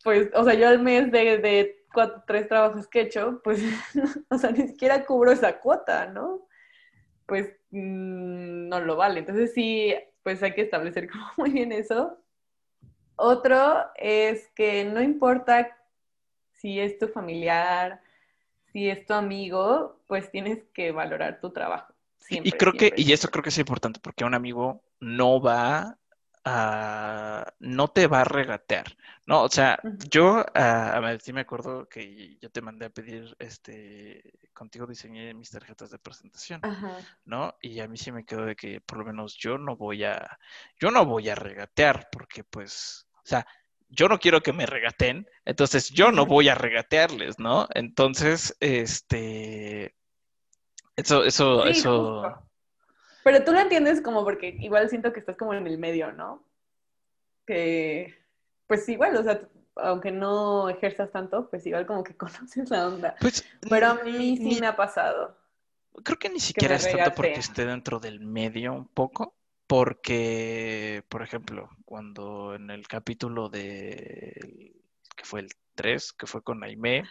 [0.03, 3.61] pues, o sea, yo al mes de, de cuatro, tres trabajos que he hecho, pues,
[4.31, 6.47] o sea, ni siquiera cubro esa cuota, ¿no?
[7.27, 9.19] Pues mmm, no lo vale.
[9.19, 9.93] Entonces sí,
[10.23, 12.17] pues hay que establecer como muy bien eso.
[13.15, 15.77] Otro es que no importa
[16.53, 18.01] si es tu familiar,
[18.80, 21.93] si es tu amigo, pues tienes que valorar tu trabajo.
[22.21, 23.32] Y, Siempre, creo que, siempre, y eso siempre.
[23.32, 25.97] creo que es importante porque un amigo no va
[26.45, 28.86] a, no te va a regatear,
[29.25, 29.43] ¿no?
[29.43, 29.77] O sea,
[30.09, 34.23] yo, ah, a sí me acuerdo que yo te mandé a pedir, este,
[34.53, 36.61] contigo diseñé mis tarjetas de presentación.
[37.25, 37.55] ¿no?
[37.61, 40.39] Y a mí sí me quedó de que por lo menos yo no voy a,
[40.80, 43.45] yo no voy a regatear porque pues, o sea,
[43.89, 47.67] yo no quiero que me regateen, entonces yo no voy a regatearles, ¿no?
[47.73, 49.95] Entonces, este,
[50.95, 52.25] eso, eso, Sí, justo.
[52.27, 52.43] eso,
[53.23, 56.43] Pero tú lo entiendes como porque igual siento que estás como en el medio, ¿no?
[57.45, 58.13] Que,
[58.67, 59.41] pues igual, o sea,
[59.77, 63.15] aunque no ejerzas tanto, pues igual como que conoces la onda.
[63.19, 65.37] Pues, Pero a mí sí ni- me ha pasado.
[66.03, 69.35] Creo que ni siquiera es tanto porque esté dentro del medio un poco,
[69.70, 74.74] porque, por ejemplo, cuando en el capítulo de,
[75.15, 77.03] que fue el 3, que fue con Aimee,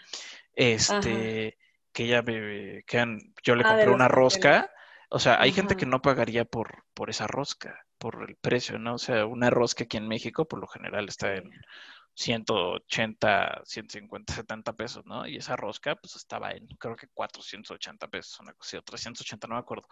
[0.56, 1.56] este,
[1.92, 4.68] que ella me, que yo le Ah, compré una rosca,
[5.08, 8.94] o sea, hay gente que no pagaría por, por esa rosca, por el precio, ¿no?
[8.94, 11.48] O sea, una rosca aquí en México por lo general está en
[12.18, 15.24] 180, 150, 70 pesos, ¿no?
[15.26, 19.46] Y esa rosca, pues estaba en, creo que 480 pesos, una cosa, así, o 380,
[19.46, 19.86] no me acuerdo,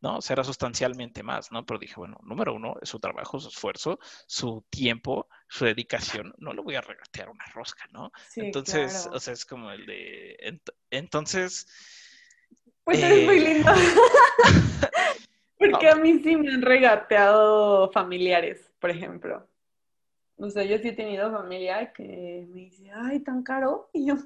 [0.00, 0.18] ¿no?
[0.18, 1.66] O sea, era sustancialmente más, ¿no?
[1.66, 6.52] Pero dije, bueno, número uno, es su trabajo, su esfuerzo, su tiempo, su dedicación, no
[6.52, 8.12] le voy a regatear una rosca, ¿no?
[8.28, 9.16] Sí, Entonces, claro.
[9.16, 11.66] o sea, es como el de, ent- entonces,
[12.84, 13.72] Pues eres muy eh, lindo.
[15.58, 19.48] Porque a mí sí me han regateado familiares, por ejemplo.
[20.42, 23.88] O sea, yo sí he tenido familia que me dice, ay, tan caro.
[23.92, 24.16] Y yo,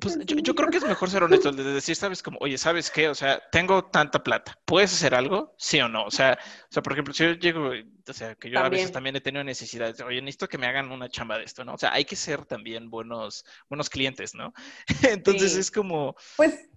[0.00, 3.10] Pues yo, creo que es mejor ser honesto, de decir, sabes, como, oye, ¿sabes qué?
[3.10, 5.54] O sea, tengo tanta plata, ¿puedes hacer algo?
[5.58, 6.04] ¿Sí o no?
[6.06, 7.70] O sea, o sea, por ejemplo, si yo llego,
[8.08, 9.16] o sea, que yo a veces También.
[9.16, 11.74] he tenido necesidades, de, oye, necesito que me hagan una chamba de esto, ¿no?
[11.74, 14.54] O sea, hay que ser también buenos, buenos clientes, ¿no?
[15.02, 15.60] Entonces Sí.
[15.60, 16.70] es como, pues,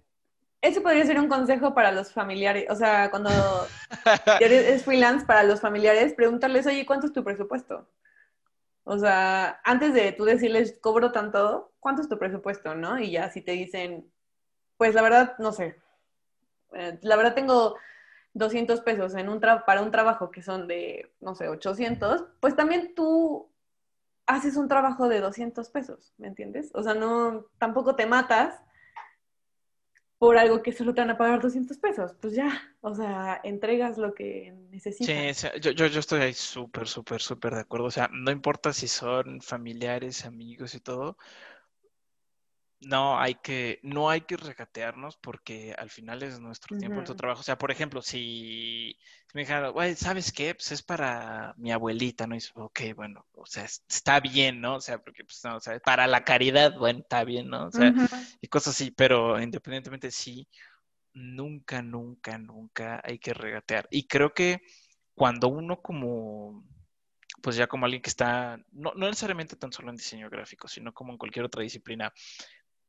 [0.61, 2.65] eso podría ser un consejo para los familiares.
[2.69, 3.29] O sea, cuando
[4.41, 7.87] eres es freelance para los familiares, preguntarles, oye, ¿cuánto es tu presupuesto?
[8.85, 12.99] O sea, antes de tú decirles, cobro tanto, ¿cuánto es tu presupuesto, no?
[12.99, 14.11] Y ya si te dicen,
[14.77, 15.75] pues la verdad, no sé.
[16.73, 17.75] Eh, la verdad tengo
[18.33, 22.93] 200 pesos en un para un trabajo que son de, no sé, 800, pues también
[22.93, 23.49] tú
[24.27, 26.69] haces un trabajo de 200 pesos, ¿me entiendes?
[26.75, 28.61] O sea, no, tampoco te matas
[30.17, 32.15] por algo que solo te van a pagar 200 pesos.
[32.21, 35.37] Pues ya, o sea, entregas lo que necesitas.
[35.37, 37.87] sí, yo, yo, yo estoy ahí súper, súper, súper de acuerdo.
[37.87, 41.17] O sea, no importa si son familiares, amigos y todo,
[42.85, 47.41] No hay que, no hay que regatearnos porque al final es nuestro tiempo, nuestro trabajo.
[47.41, 48.95] O sea, por ejemplo, si,
[49.33, 50.53] me dijeran, güey, ¿sabes qué?
[50.53, 52.35] Pues es para mi abuelita, ¿no?
[52.35, 54.75] Y dices, ok, bueno, o sea, es- está bien, ¿no?
[54.75, 57.65] O sea, porque, pues, no, o sea, para la caridad, bueno, está bien, ¿no?
[57.67, 57.93] O sea,
[58.41, 60.47] y cosas así, pero independientemente sí,
[61.13, 63.87] nunca, nunca, nunca hay que regatear.
[63.91, 64.61] Y creo que
[65.15, 66.63] cuando uno como,
[67.41, 70.93] pues ya como alguien que está, no, no necesariamente tan solo en diseño gráfico, sino
[70.93, 72.13] como en cualquier otra disciplina,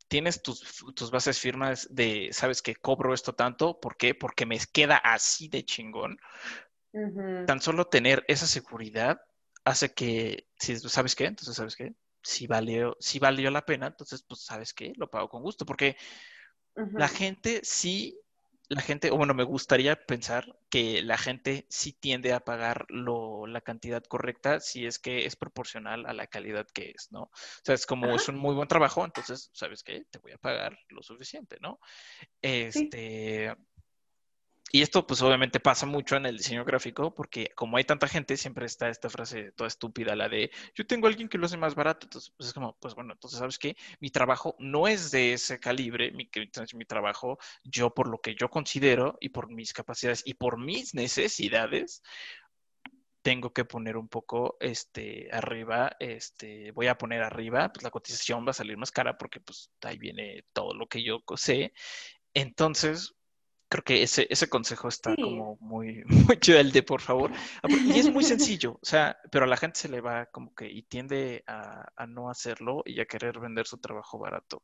[0.08, 4.14] tienes tus, tus bases firmas de, sabes que cobro esto tanto, ¿por qué?
[4.14, 6.18] Porque me queda así de chingón.
[7.46, 9.20] Tan solo tener esa seguridad
[9.64, 14.24] hace que, si sabes qué, entonces sabes qué, si valió, si valió la pena, entonces
[14.26, 15.96] pues sabes qué, lo pago con gusto, porque
[16.74, 18.18] la gente sí,
[18.68, 23.46] la gente, o bueno, me gustaría pensar que la gente sí tiende a pagar lo,
[23.46, 27.22] la cantidad correcta si es que es proporcional a la calidad que es, ¿no?
[27.22, 27.30] O
[27.62, 28.16] sea, es como Ajá.
[28.16, 30.04] es un muy buen trabajo, entonces, ¿sabes qué?
[30.10, 31.78] Te voy a pagar lo suficiente, ¿no?
[32.42, 32.90] Sí.
[34.76, 38.36] Y esto pues obviamente pasa mucho en el diseño gráfico porque como hay tanta gente,
[38.36, 41.56] siempre está esta frase toda estúpida, la de yo tengo a alguien que lo hace
[41.56, 45.10] más barato, entonces pues es como, pues bueno, entonces sabes qué, mi trabajo no es
[45.10, 50.20] de ese calibre, mi trabajo, yo por lo que yo considero y por mis capacidades
[50.26, 52.02] y por mis necesidades,
[53.22, 58.44] tengo que poner un poco este arriba, este, voy a poner arriba, pues la cotización
[58.46, 61.72] va a salir más cara porque pues ahí viene todo lo que yo sé.
[62.34, 63.14] Entonces,
[63.68, 65.22] creo que ese, ese consejo está Sí.
[65.22, 67.30] como muy, muy chido, el de por favor.
[67.62, 70.54] Ah, Y es muy sencillo, o sea, pero a la gente se le va como
[70.54, 74.62] que y tiende a, a no hacerlo y a querer vender su trabajo barato.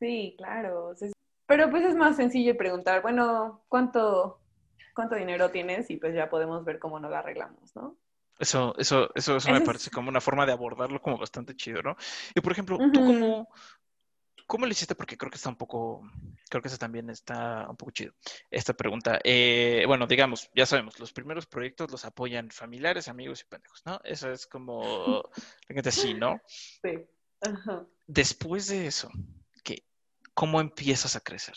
[0.00, 0.94] Sí, claro.
[1.46, 4.40] Pero pues es más sencillo preguntar, bueno, ¿cuánto,
[4.94, 5.90] cuánto dinero tienes?
[5.90, 7.96] Y pues ya podemos ver cómo nos lo arreglamos, ¿no?
[8.38, 11.82] Eso, eso, eso, eso me es- parece como una forma de abordarlo como bastante chido,
[11.82, 11.96] ¿no?
[12.34, 13.46] Y por ejemplo, ¿tú Ujú.
[14.46, 14.94] Cómo, lo hiciste?
[14.94, 16.02] Porque creo que está un poco,
[16.48, 18.12] creo que eso también está un poco chido.
[18.50, 23.44] Esta pregunta, eh, bueno, digamos, ya sabemos, los primeros proyectos los apoyan familiares, amigos y
[23.44, 24.00] pendejos, ¿no?
[24.04, 25.22] Eso es como,
[25.68, 26.40] la gente así, ¿no?
[26.46, 27.06] Sí.
[27.40, 27.86] Ajá.
[28.06, 29.10] Después de eso,
[29.62, 29.84] ¿qué,
[30.34, 31.56] ¿cómo empiezas a crecer?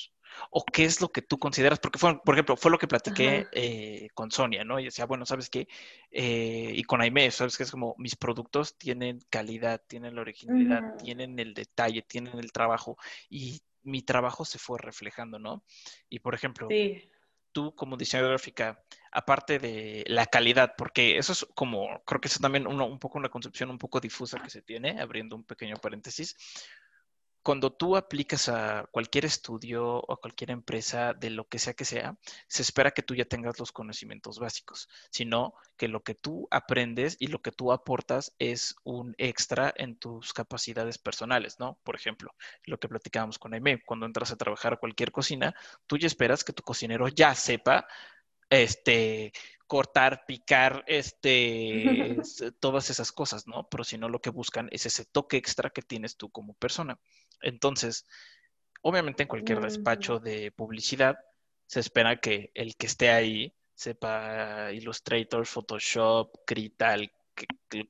[0.52, 1.80] ¿O qué es lo que tú consideras?
[1.80, 4.80] Porque, fue, por ejemplo, fue lo que platiqué eh, con Sonia, ¿no?
[4.80, 5.68] Y decía, bueno, ¿sabes qué?
[6.12, 7.64] Eh, y con Aime, ¿sabes qué?
[7.64, 12.98] Es como mis productos tienen calidad, tienen la originalidad, tienen el detalle, tienen el trabajo.
[13.30, 15.64] Y mi trabajo se fue reflejando, ¿no?
[16.10, 17.10] Y, por ejemplo, Sí.
[17.52, 22.40] tú como diseñadora gráfica, aparte de la calidad, porque eso es como, creo que eso
[22.40, 25.76] también uno, un poco una concepción un poco difusa que se tiene, abriendo un pequeño
[25.78, 26.36] paréntesis,
[27.48, 31.86] cuando tú aplicas a cualquier estudio o a cualquier empresa de lo que sea que
[31.86, 32.18] sea,
[32.50, 37.16] se espera que tú ya tengas los conocimientos básicos, sino que lo que tú aprendes
[37.22, 41.80] y lo que tú aportas es un extra en tus capacidades personales, ¿no?
[41.86, 42.36] Por ejemplo,
[42.66, 46.44] lo que platicábamos con Aime, cuando entras a trabajar a cualquier cocina, tú ya esperas
[46.44, 47.88] que tu cocinero ya sepa
[48.50, 49.32] este,
[49.68, 52.18] cortar, picar, este,
[52.60, 53.68] todas esas cosas, ¿no?
[53.70, 57.00] Pero si no, lo que buscan es ese toque extra que tienes tú como persona.
[57.42, 58.06] Entonces,
[58.82, 61.18] obviamente en cualquier despacho de publicidad
[61.66, 67.12] se espera que el que esté ahí sepa Illustrator, Photoshop, Crital,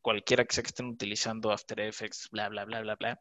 [0.02, 3.20] cualquiera que sea que estén utilizando After Effects, bla, bla, bla, bla, bla.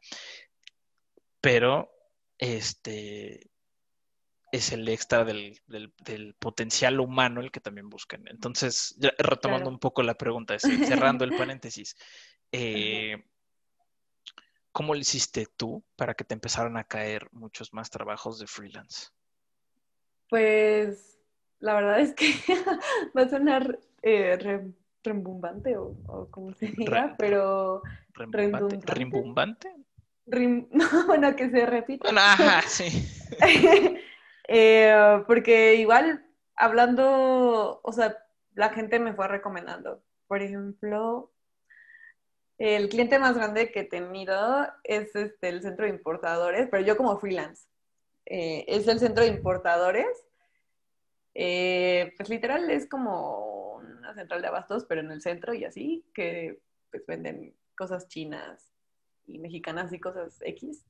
[1.39, 1.89] Pero,
[2.37, 3.49] este,
[4.51, 5.61] es el extra del,
[6.39, 8.27] potencial humano el que también buscan.
[8.27, 10.57] Entonces, retomando un poco la pregunta,
[11.13, 11.95] cerrando el paréntesis,
[12.51, 13.23] eh,
[14.77, 19.07] ¿cómo lo hiciste tú para que te empezaran a caer muchos más trabajos de freelance?
[20.29, 21.17] Pues
[21.57, 22.27] la verdad es que
[23.17, 24.37] va a sonar eh,
[25.03, 27.81] rembumbante o, como se diga, pero...
[28.13, 29.73] ¿Rembumbante?
[31.07, 32.09] bueno, que se repita.
[32.15, 33.09] ajá, sí.
[34.47, 36.23] Eh, porque igual
[36.55, 38.15] hablando, o sea,
[38.53, 40.03] la gente me fue recomendando.
[40.27, 41.31] Por ejemplo,
[42.57, 46.97] el cliente más grande que he tenido es este, el centro de importadores, pero yo
[46.97, 47.67] como freelance.
[48.25, 50.25] Eh, es el centro de importadores.
[51.33, 56.05] Eh, pues literal es como una central de abastos, pero en el centro y así,
[56.13, 58.73] que pues venden cosas chinas
[59.27, 60.85] y mexicanas y cosas X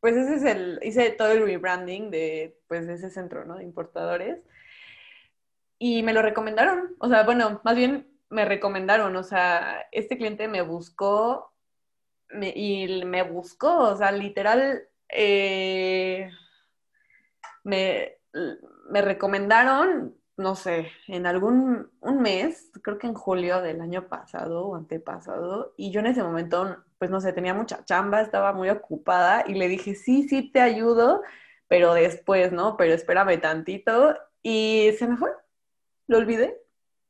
[0.00, 3.56] pues ese es el, hice todo el rebranding de, pues, ese centro, ¿no?
[3.56, 4.40] De importadores.
[5.78, 10.48] Y me lo recomendaron, o sea, bueno, más bien me recomendaron, o sea, este cliente
[10.48, 11.52] me buscó
[12.54, 16.30] y me buscó, o sea, literal, eh,
[17.64, 18.18] me,
[18.90, 24.66] me recomendaron no sé, en algún un mes, creo que en julio del año pasado
[24.68, 28.70] o antepasado, y yo en ese momento, pues no sé, tenía mucha chamba, estaba muy
[28.70, 31.22] ocupada y le dije, sí, sí, te ayudo,
[31.66, 32.76] pero después, ¿no?
[32.76, 35.30] Pero espérame tantito y se me fue,
[36.06, 36.56] lo olvidé.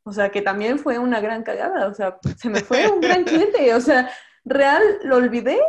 [0.09, 3.25] O sea, que también fue una gran cagada, o sea, se me fue un gran
[3.25, 4.11] cliente, o sea,
[4.43, 5.61] real, lo olvidé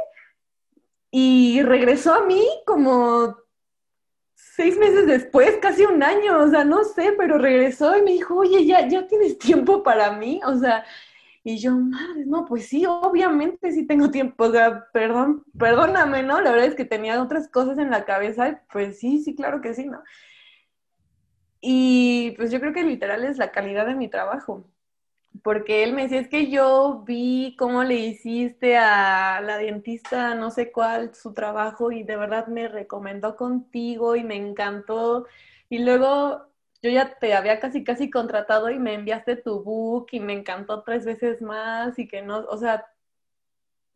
[1.11, 3.35] y regresó a mí como
[4.33, 8.37] seis meses después, casi un año, o sea, no sé, pero regresó y me dijo,
[8.37, 10.85] oye, ya, ya tienes tiempo para mí, o sea,
[11.43, 16.39] y yo, madre, no, pues sí, obviamente sí tengo tiempo, o sea, perdón, perdóname, ¿no?
[16.39, 19.73] La verdad es que tenía otras cosas en la cabeza, pues sí, sí, claro que
[19.73, 20.01] sí, ¿no?
[21.61, 24.65] Y pues yo creo que literal es la calidad de mi trabajo
[25.43, 30.51] porque él me decía, es que yo vi cómo le hiciste a la dentista, no
[30.51, 35.27] sé cuál, su trabajo y de verdad me recomendó contigo y me encantó.
[35.69, 36.47] Y luego
[36.81, 40.83] yo ya te había casi, casi contratado y me enviaste tu book y me encantó
[40.83, 42.85] tres veces más y que no, o sea,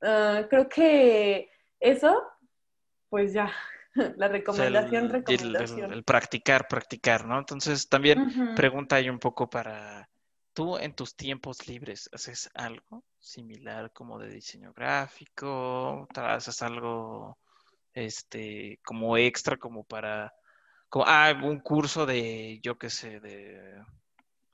[0.02, 1.50] ah, creo que
[1.80, 2.22] eso,
[3.10, 3.52] pues ya,
[4.18, 5.94] la recomendación, recomendación.
[5.94, 7.40] El, practicar, practicar, ¿no?
[7.40, 10.10] Entonces también pregunta ahí un poco para
[10.54, 16.08] ¿Tú en tus tiempos libres haces algo similar como de diseño gráfico?
[16.16, 17.40] ¿Haces algo
[17.94, 20.32] este como extra como para
[20.90, 23.82] como ah, un curso de yo qué sé, de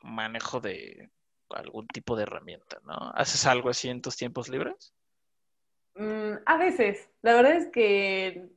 [0.02, 1.10] manejo de
[1.50, 2.96] algún tipo de herramienta, ¿no?
[3.14, 4.94] ¿Haces algo así en tus tiempos libres?
[5.96, 7.10] Mm, a veces.
[7.22, 8.48] La verdad es que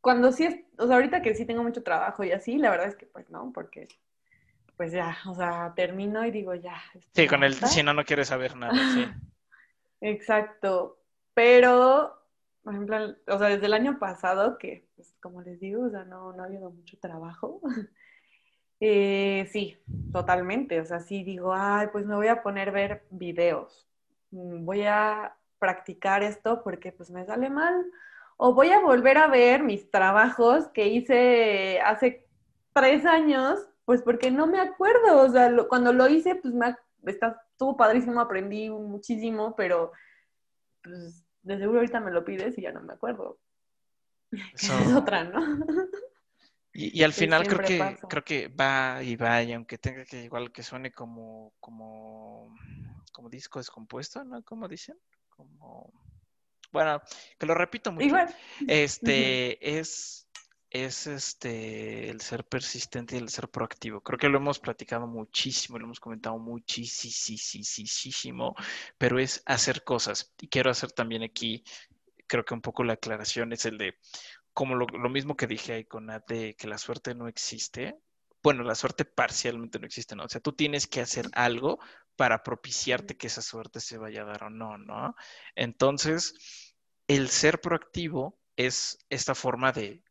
[0.00, 2.88] cuando sí es, o sea, ahorita que sí tengo mucho trabajo y así, la verdad
[2.88, 3.88] es que pues no, porque
[4.76, 6.80] pues ya, o sea, termino y digo ya.
[7.12, 9.06] Sí, con el, si no, no quieres saber nada, sí.
[10.00, 10.98] Exacto,
[11.34, 12.18] pero,
[12.62, 12.96] por ejemplo,
[13.26, 16.42] o sea, desde el año pasado, que, pues, como les digo, o sea, no, no
[16.42, 17.60] ha habido mucho trabajo,
[18.80, 19.76] eh, sí,
[20.12, 23.86] totalmente, o sea, sí digo, ay, pues me voy a poner a ver videos,
[24.30, 27.84] mm, voy a practicar esto porque pues me sale mal,
[28.42, 32.26] o voy a volver a ver mis trabajos que hice hace
[32.72, 36.76] tres años pues porque no me acuerdo, o sea, cuando lo hice, pues me,
[37.06, 39.90] está, estuvo padrísimo, aprendí muchísimo, pero
[40.80, 43.40] pues de seguro ahorita me lo pides y ya no me acuerdo.
[44.54, 45.40] es otra, ¿no?
[46.72, 50.52] Y, al final creo que creo que va y va, y aunque tenga que igual
[50.52, 52.54] que suene como, como,
[53.12, 54.40] como disco descompuesto, ¿no?
[54.44, 54.96] Como dicen,
[55.30, 55.92] como
[56.72, 57.00] bueno,
[57.38, 58.06] que lo repito mucho.
[58.06, 58.34] Igual.
[58.66, 60.16] Este es
[60.72, 64.02] es este el ser persistente y el ser proactivo.
[64.02, 68.54] Creo que lo hemos platicado muchísimo, lo hemos comentado muchísimo,
[68.96, 70.32] pero es hacer cosas.
[70.40, 71.64] Y quiero hacer también aquí
[72.30, 73.98] creo que un poco la aclaración es el de,
[74.52, 77.98] como lo, mismo que dije ahí con Nat, de que la suerte no existe.
[78.42, 80.24] Bueno, la suerte parcialmente no existe, ¿no?
[80.24, 81.78] O sea, tú tienes que hacer algo
[82.16, 85.14] para propiciarte que esa suerte se vaya a dar o no, ¿no?
[85.54, 86.34] Entonces,
[87.06, 90.02] el ser proactivo es esta forma de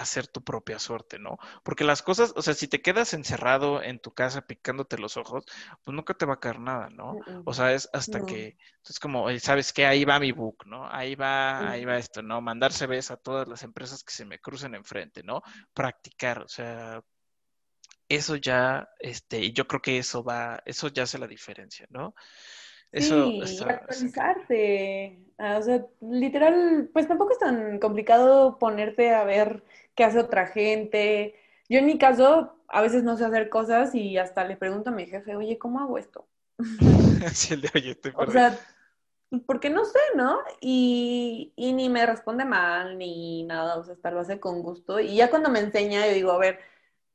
[0.00, 1.36] hacer tu propia suerte, ¿no?
[1.62, 5.44] Porque las cosas, o sea, si te quedas encerrado en tu casa picándote los ojos,
[5.84, 7.16] pues nunca te va a caer nada, ¿no?
[7.44, 8.56] O sea, es hasta que,
[8.88, 9.84] es como, ¿sabes qué?
[9.84, 10.88] Ahí va mi book, ¿no?
[10.90, 12.40] Ahí va, ahí va esto, ¿no?
[12.40, 15.42] Mandar CVs a todas las empresas que se me crucen enfrente, ¿no?
[15.74, 17.02] Practicar, o sea,
[18.10, 22.14] eso ya, este, yo creo que eso va, eso ya hace la diferencia, ¿no?
[22.90, 25.20] Eso sí, actualizarte.
[25.38, 29.62] Ah, o sea, literal, pues tampoco es tan complicado ponerte a ver
[29.94, 31.36] qué hace otra gente.
[31.68, 34.92] Yo en mi caso, a veces no sé hacer cosas y hasta le pregunto a
[34.92, 36.26] mi jefe, oye, ¿cómo hago esto?
[37.32, 38.58] sí, el de, oye, estoy O sea,
[39.46, 40.40] porque no sé, ¿no?
[40.60, 44.98] Y, y, ni me responde mal ni nada, o sea, hasta lo hace con gusto.
[44.98, 46.58] Y ya cuando me enseña, yo digo, a ver,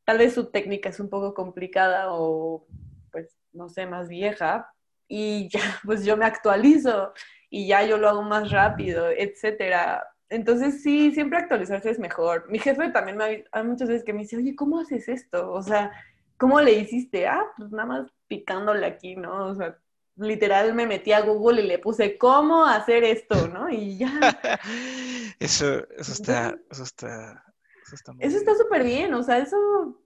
[0.05, 2.65] tal vez su técnica es un poco complicada o,
[3.11, 4.71] pues, no sé, más vieja,
[5.07, 7.13] y ya, pues yo me actualizo
[7.49, 10.07] y ya yo lo hago más rápido, etcétera.
[10.29, 12.49] Entonces sí, siempre actualizarse es mejor.
[12.49, 15.51] Mi jefe también me hay muchas veces que me dice, oye, ¿cómo haces esto?
[15.51, 15.91] O sea,
[16.37, 17.27] ¿cómo le hiciste?
[17.27, 19.47] Ah, pues nada más picándole aquí, ¿no?
[19.47, 19.77] O sea,
[20.17, 23.69] literal me metí a Google y le puse cómo hacer esto, ¿no?
[23.69, 24.09] Y ya.
[25.39, 27.43] eso, eso está, eso está,
[27.85, 30.01] eso está Eso está súper bien, o sea, eso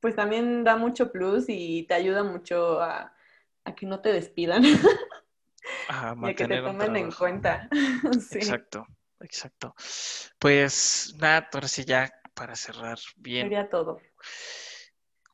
[0.00, 3.14] pues también da mucho plus y te ayuda mucho a,
[3.64, 4.62] a que no te despidan.
[5.88, 7.68] a que te tomen en cuenta.
[8.32, 8.86] Exacto,
[9.20, 9.74] exacto.
[10.38, 13.46] Pues nada, ahora sí ya para cerrar bien.
[13.46, 14.00] Sería todo.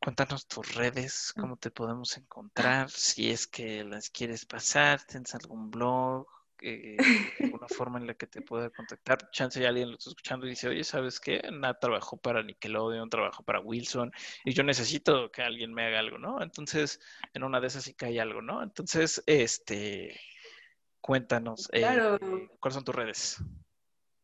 [0.00, 5.70] Cuéntanos tus redes, cómo te podemos encontrar, si es que las quieres pasar, tienes algún
[5.70, 6.26] blog,
[6.62, 6.96] eh,
[7.40, 9.30] alguna forma en la que te pueda contactar.
[9.30, 11.42] Chance ya alguien lo está escuchando y dice, oye, ¿sabes qué?
[11.52, 14.12] Nada, trabajó para Nickelodeon, trabajo para Wilson
[14.44, 16.42] y yo necesito que alguien me haga algo, ¿no?
[16.42, 17.00] Entonces,
[17.34, 18.62] en una de esas sí cae algo, ¿no?
[18.62, 20.18] Entonces, este,
[21.00, 21.82] cuéntanos, eh,
[22.60, 23.42] ¿cuáles son tus redes?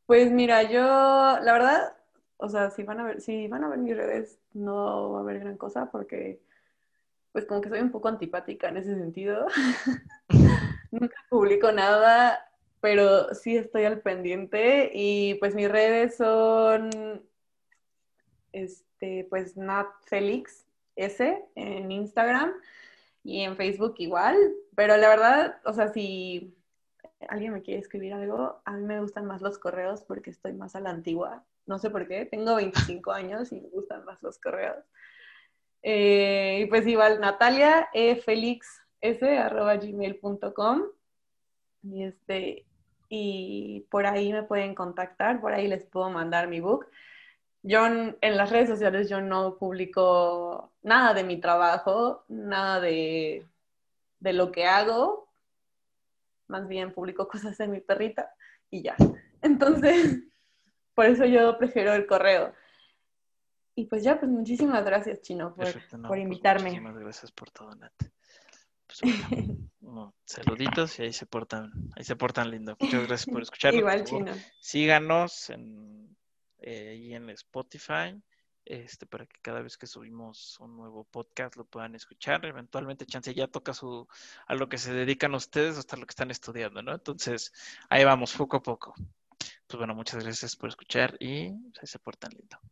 [0.06, 1.96] Pues mira, yo, la verdad,
[2.36, 5.22] o sea, si van a ver, si van a ver mis redes, no va a
[5.22, 6.40] haber gran cosa porque,
[7.32, 9.46] pues como que soy un poco antipática en ese sentido.
[10.94, 12.48] Nunca publico nada,
[12.80, 16.88] pero sí estoy al pendiente y pues mis redes son,
[18.52, 22.52] este, pues Nat Felix S en Instagram
[23.24, 24.36] y en Facebook igual,
[24.76, 26.56] pero la verdad, o sea, si
[27.28, 30.76] alguien me quiere escribir algo, a mí me gustan más los correos porque estoy más
[30.76, 31.44] a la antigua.
[31.66, 34.84] No sé por qué, tengo 25 años y me gustan más los correos.
[35.82, 38.14] Eh, y pues igual, Natalia E.
[38.14, 40.82] Félix gmail.com
[41.82, 42.64] y este
[43.08, 46.86] y por ahí me pueden contactar, por ahí les puedo mandar mi book.
[47.62, 53.46] Yo en, las redes sociales yo no publico nada de mi trabajo, nada de,
[54.20, 55.28] de lo que hago,
[56.48, 58.34] más bien publico cosas de mi perrita
[58.70, 58.96] y ya.
[59.42, 60.18] Entonces,
[60.94, 62.52] por eso yo prefiero el correo.
[63.76, 66.64] Y pues ya, pues muchísimas gracias, Chino, por, por pues invitarme.
[66.64, 67.92] muchísimas gracias por todo, Nat.
[68.86, 69.00] Pues,
[70.24, 72.76] saluditos y ahí se portan, ahí se portan lindo.
[72.80, 73.78] Muchas gracias por escucharnos.
[73.78, 74.32] Igual, Chino.
[74.60, 76.16] Síganos en,
[76.58, 78.20] eh, ahí en Spotify.
[78.66, 82.44] Este, para que cada vez que subimos un nuevo podcast lo puedan escuchar.
[82.46, 84.08] Eventualmente, chance ya toca su,
[84.46, 86.94] a lo que se dedican ustedes, hasta lo que están estudiando, ¿no?
[86.94, 87.52] Entonces,
[87.90, 88.94] ahí vamos, poco a poco.
[89.66, 92.58] Pues bueno, muchas gracias por escuchar y pues, ahí se portan lindo.